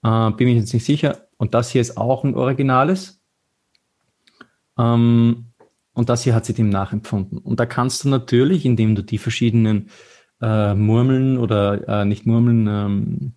[0.03, 1.27] Äh, bin mir jetzt nicht sicher.
[1.37, 3.19] Und das hier ist auch ein Originales.
[4.77, 5.47] Ähm,
[5.93, 7.39] und das hier hat sie dem nachempfunden.
[7.39, 9.89] Und da kannst du natürlich, indem du die verschiedenen
[10.41, 13.33] äh, Murmeln oder äh, nicht Murmeln, ähm,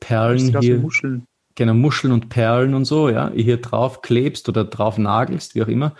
[0.00, 1.26] Perlen hier, Muscheln.
[1.54, 5.68] Genau Muscheln und Perlen und so, ja, hier drauf klebst oder drauf nagelst, wie auch
[5.68, 5.94] immer,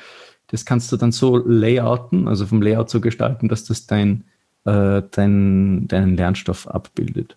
[0.48, 4.24] das kannst du dann so layouten, also vom Layout so gestalten, dass das dein,
[4.64, 7.36] äh, dein, deinen Lernstoff abbildet.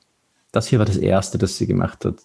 [0.52, 2.16] Das hier war das erste, das sie gemacht hat.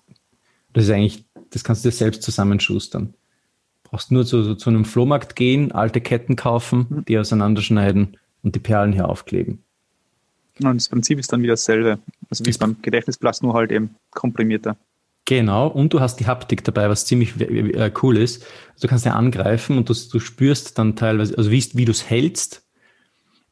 [0.72, 3.14] Das ist eigentlich, das kannst du dir selbst zusammenschustern.
[3.84, 7.04] Brauchst nur zu, zu einem Flohmarkt gehen, alte Ketten kaufen, mhm.
[7.06, 9.62] die auseinanderschneiden und die Perlen hier aufkleben.
[10.62, 11.98] Und das Prinzip ist dann wieder dasselbe.
[12.28, 14.76] Also wie es beim Gedächtnisplatz nur halt eben komprimierter.
[15.24, 18.42] Genau, und du hast die Haptik dabei, was ziemlich äh, cool ist.
[18.70, 21.92] Also du kannst ja angreifen und du, du spürst dann teilweise, also wie, wie du
[21.92, 22.66] es hältst,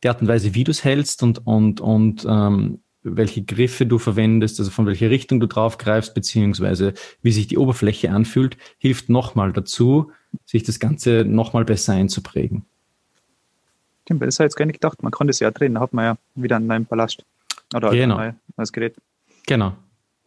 [0.03, 3.99] die Art und Weise, wie du es hältst und, und, und ähm, welche Griffe du
[3.99, 9.53] verwendest, also von welcher Richtung du draufgreifst, beziehungsweise wie sich die Oberfläche anfühlt, hilft nochmal
[9.53, 10.11] dazu,
[10.45, 12.65] sich das Ganze nochmal besser einzuprägen.
[14.03, 15.03] Stimmt, das habe ich jetzt gar nicht gedacht.
[15.03, 17.25] Man kann das ja drehen, da hat man ja wieder einen neuen Palast.
[17.75, 18.17] Oder genau.
[18.17, 18.97] ein neues Gerät.
[19.47, 19.77] Genau,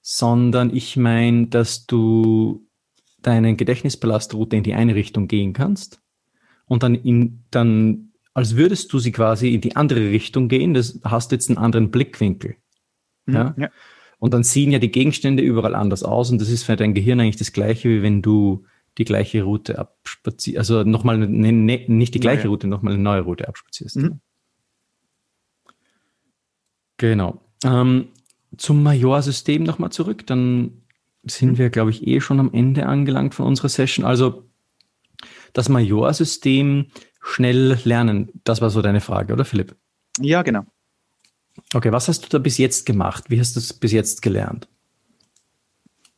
[0.00, 2.66] Sondern ich meine, dass du
[3.22, 6.00] deinen Gedächtnispalastroute in die eine Richtung gehen kannst
[6.66, 11.00] und dann in, dann, als würdest du sie quasi in die andere Richtung gehen, das
[11.04, 12.56] hast du jetzt einen anderen Blickwinkel.
[13.26, 13.54] Mhm, ja?
[13.56, 13.70] ja.
[14.24, 17.20] Und dann sehen ja die Gegenstände überall anders aus und das ist für dein Gehirn
[17.20, 18.64] eigentlich das gleiche, wie wenn du
[18.96, 23.20] die gleiche Route abspazierst, also nochmal, ne, ne, nicht die gleiche Route, nochmal eine neue
[23.20, 23.96] Route abspazierst.
[23.96, 24.20] Mhm.
[26.96, 27.42] Genau.
[27.64, 28.08] Ähm,
[28.56, 30.84] zum Major-System nochmal zurück, dann
[31.24, 31.58] sind mhm.
[31.58, 34.06] wir, glaube ich, eh schon am Ende angelangt von unserer Session.
[34.06, 34.48] Also
[35.52, 36.86] das Majorsystem
[37.20, 38.30] schnell lernen.
[38.42, 39.76] Das war so deine Frage, oder Philipp?
[40.18, 40.64] Ja, genau.
[41.74, 43.24] Okay, was hast du da bis jetzt gemacht?
[43.28, 44.68] Wie hast du es bis jetzt gelernt?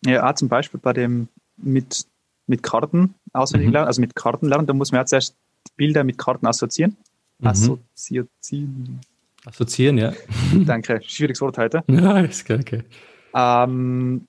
[0.05, 2.07] Ja, zum Beispiel bei dem mit,
[2.47, 3.73] mit Karten auswendig mhm.
[3.73, 5.35] lernen, also mit Karten lernen, da muss man ja zuerst
[5.77, 6.97] Bilder mit Karten assoziieren.
[7.39, 7.49] Mhm.
[7.49, 9.01] Assoziieren.
[9.47, 10.13] Assoziieren, ja.
[10.67, 11.83] Danke, schwieriges Wort heute.
[11.89, 12.83] Ja, ist okay.
[13.35, 14.27] Ähm,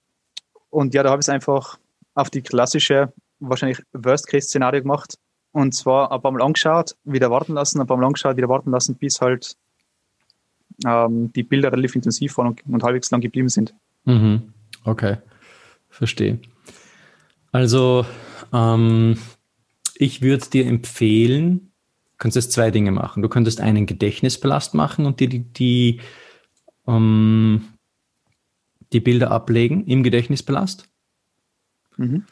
[0.70, 1.78] und ja, da habe ich es einfach
[2.14, 5.18] auf die klassische, wahrscheinlich Worst-Case-Szenario gemacht.
[5.52, 8.72] Und zwar ein paar Mal angeschaut, wieder warten lassen, ein paar Mal angeschaut, wieder warten
[8.72, 9.58] lassen, bis halt
[10.86, 13.74] ähm, die Bilder relativ intensiv waren und, und halbwegs lang geblieben sind.
[14.06, 14.54] Mhm.
[14.84, 15.18] Okay,
[15.90, 16.40] verstehe.
[17.52, 18.06] Also,
[18.54, 19.18] ähm,
[19.96, 21.72] ich würde dir empfehlen,
[22.06, 23.24] du könntest zwei Dinge machen.
[23.24, 26.02] Du könntest einen Gedächtnispalast machen und dir die, die,
[26.88, 27.66] ähm,
[28.94, 30.88] die Bilder ablegen im Gedächtnispalast.
[31.98, 32.26] Mhm.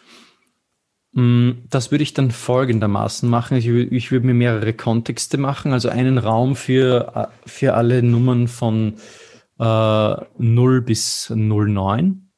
[1.15, 3.57] Mm, das würde ich dann folgendermaßen machen.
[3.57, 8.95] Ich, ich würde mir mehrere Kontexte machen, also einen Raum für, für alle Nummern von
[9.57, 12.29] äh, 0 bis 09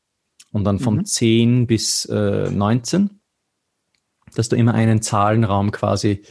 [0.51, 1.05] und dann von mhm.
[1.05, 3.19] 10 bis äh, 19,
[4.35, 6.21] dass du immer einen Zahlenraum quasi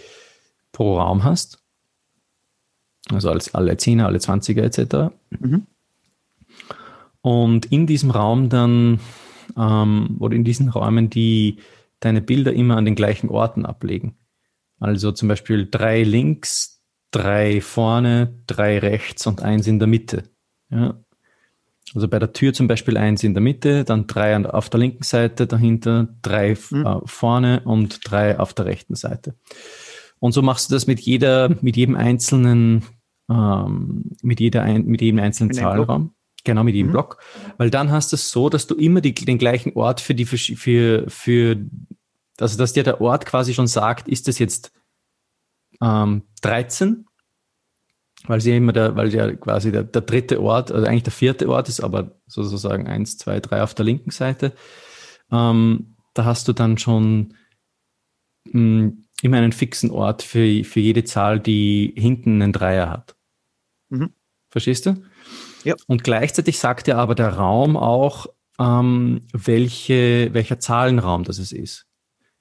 [0.71, 1.59] pro Raum hast.
[3.11, 5.13] Also als alle 10er, alle 20er etc.
[5.31, 5.67] Mhm.
[7.23, 9.01] Und in diesem Raum dann,
[9.57, 11.59] ähm, oder in diesen Räumen die
[12.07, 14.17] deine Bilder immer an den gleichen Orten ablegen.
[14.79, 20.31] Also zum Beispiel drei links, drei vorne, drei rechts und eins in der Mitte.
[20.71, 21.01] Ja.
[21.95, 25.05] Also bei der Tür zum Beispiel eins in der Mitte, dann drei auf der linken
[25.05, 26.87] Seite dahinter, drei mhm.
[26.87, 29.37] äh, vorne und drei auf der rechten Seite.
[30.19, 32.85] Und so machst du das mit jeder, mit jedem einzelnen,
[33.31, 36.13] ähm, mit jeder, ein, mit jedem einzelnen Zahlraum.
[36.45, 36.93] Genau, mit jedem mhm.
[36.93, 37.19] Block.
[37.59, 40.25] Weil dann hast du es so, dass du immer die, den gleichen Ort für die,
[40.25, 41.57] für, für,
[42.41, 44.73] also dass dir der Ort quasi schon sagt, ist das jetzt
[45.81, 47.07] ähm, 13?
[48.27, 51.49] Weil sie immer der, weil ja quasi der, der dritte Ort, also eigentlich der vierte
[51.49, 54.53] Ort ist, aber sozusagen eins, zwei, drei auf der linken Seite.
[55.31, 57.35] Ähm, da hast du dann schon
[58.45, 63.17] mh, hm, immer einen fixen Ort für, für jede Zahl, die hinten einen Dreier hat.
[63.89, 64.13] Mhm.
[64.51, 65.03] Verstehst du?
[65.65, 65.75] Ja.
[65.87, 68.27] Und gleichzeitig sagt ja aber der Raum auch,
[68.59, 71.87] ähm, welche, welcher Zahlenraum das es ist.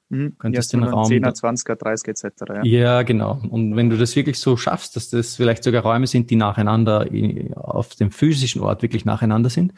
[0.10, 0.38] Mhm.
[0.38, 2.26] Könntest ja, den Raum 10er, 20er, 30 etc.
[2.48, 2.64] Ja.
[2.64, 3.42] ja, genau.
[3.50, 7.08] Und wenn du das wirklich so schaffst, dass das vielleicht sogar Räume sind, die nacheinander
[7.56, 9.74] auf dem physischen Ort wirklich nacheinander sind,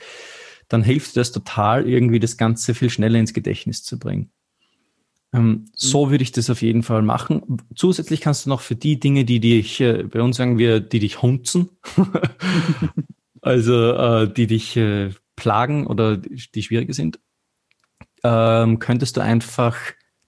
[0.67, 4.31] dann hilft das total, irgendwie das Ganze viel schneller ins Gedächtnis zu bringen.
[5.33, 5.65] Ähm, mhm.
[5.73, 7.61] So würde ich das auf jeden Fall machen.
[7.75, 10.99] Zusätzlich kannst du noch für die Dinge, die dich, äh, bei uns sagen wir, die
[10.99, 11.69] dich hunzen,
[13.41, 17.19] also äh, die dich äh, plagen oder die schwieriger sind,
[18.23, 19.77] ähm, könntest du einfach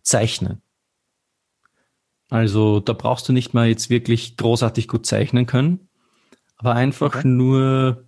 [0.09, 0.61] zeichnen.
[2.29, 5.89] Also da brauchst du nicht mal jetzt wirklich großartig gut zeichnen können,
[6.57, 7.27] aber einfach okay.
[7.27, 8.05] nur,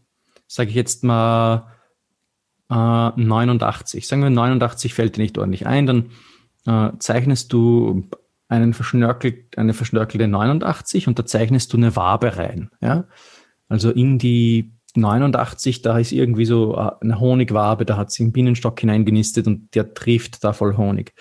[0.48, 1.72] sage ich jetzt mal,
[2.70, 4.08] äh, 89.
[4.08, 6.12] Sagen wir 89 fällt dir nicht ordentlich ein, dann
[6.66, 8.08] äh, zeichnest du
[8.48, 12.70] einen verschnörkelt, eine verschnörkelte 89 und da zeichnest du eine Wabe rein.
[12.82, 13.06] Ja?
[13.70, 18.34] Also in die 89, da ist irgendwie so äh, eine Honigwabe, da hat sie einen
[18.34, 21.14] Bienenstock hineingenistet und der trifft da voll Honig.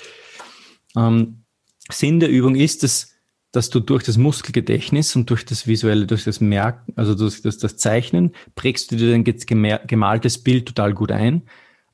[0.96, 1.44] Ähm,
[1.90, 3.14] Sinn der Übung ist, dass,
[3.52, 7.58] dass du durch das Muskelgedächtnis und durch das visuelle, durch das Merken, also durch das,
[7.58, 11.42] das Zeichnen, prägst du dir dein gemaltes Bild total gut ein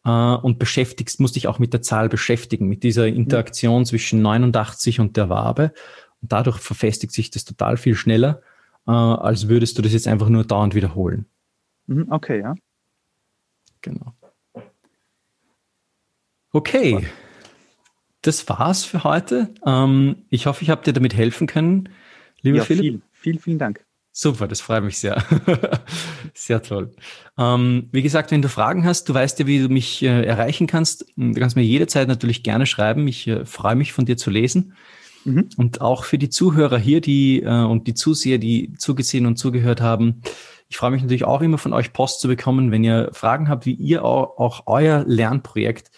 [0.05, 3.87] äh, und beschäftigst, musst dich auch mit der Zahl beschäftigen, mit dieser Interaktion mhm.
[3.87, 5.73] zwischen 89 und der Wabe.
[6.23, 8.43] Und dadurch verfestigt sich das total viel schneller,
[8.87, 11.27] äh, als würdest du das jetzt einfach nur dauernd wiederholen.
[11.87, 12.55] Mhm, okay, ja.
[13.83, 14.15] Genau.
[16.53, 17.07] Okay,
[18.27, 19.55] das war's für heute.
[19.65, 21.89] Ähm, ich hoffe, ich habe dir damit helfen können,
[22.43, 22.83] lieber ja, Philipp.
[22.83, 23.85] Viel, vielen, vielen Dank.
[24.13, 25.23] Super, das freut mich sehr.
[26.35, 26.91] sehr toll.
[27.37, 30.67] Ähm, wie gesagt, wenn du Fragen hast, du weißt ja, wie du mich äh, erreichen
[30.67, 31.07] kannst.
[31.17, 33.07] Du kannst mir jederzeit natürlich gerne schreiben.
[33.09, 34.75] Ich äh, freue mich, von dir zu lesen.
[35.27, 35.51] Mhm.
[35.59, 39.83] Und auch für die Zuhörer hier, die äh, und die Zuseher, die zugesehen und zugehört
[39.83, 40.23] haben,
[40.69, 43.67] ich freue mich natürlich auch immer von euch Post zu bekommen, wenn ihr Fragen habt,
[43.67, 45.91] wie ihr auch, auch euer Lernprojekt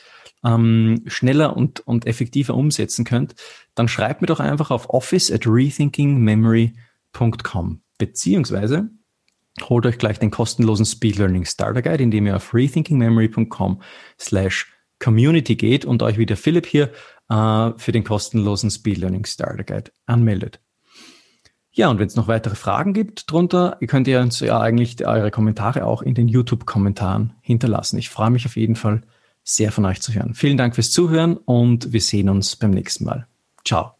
[0.45, 3.35] ähm, schneller und, und effektiver umsetzen könnt,
[3.75, 8.91] dann schreibt mir doch einfach auf office at rethinkingmemory.com beziehungsweise
[9.69, 13.83] holt euch gleich den kostenlosen Speed Learning Starter Guide, indem ihr auf rethinkingmemory.com
[14.19, 16.91] slash community geht und euch wie der Philipp hier
[17.29, 20.61] äh, für den kostenlosen Speed Learning Starter Guide anmeldet.
[21.73, 25.31] Ja, und wenn es noch weitere Fragen gibt drunter, könnt ihr uns ja eigentlich eure
[25.31, 27.99] Kommentare auch in den YouTube-Kommentaren hinterlassen.
[27.99, 29.03] Ich freue mich auf jeden Fall
[29.49, 30.35] sehr von euch zu hören.
[30.35, 33.27] Vielen Dank fürs Zuhören und wir sehen uns beim nächsten Mal.
[33.65, 33.95] Ciao.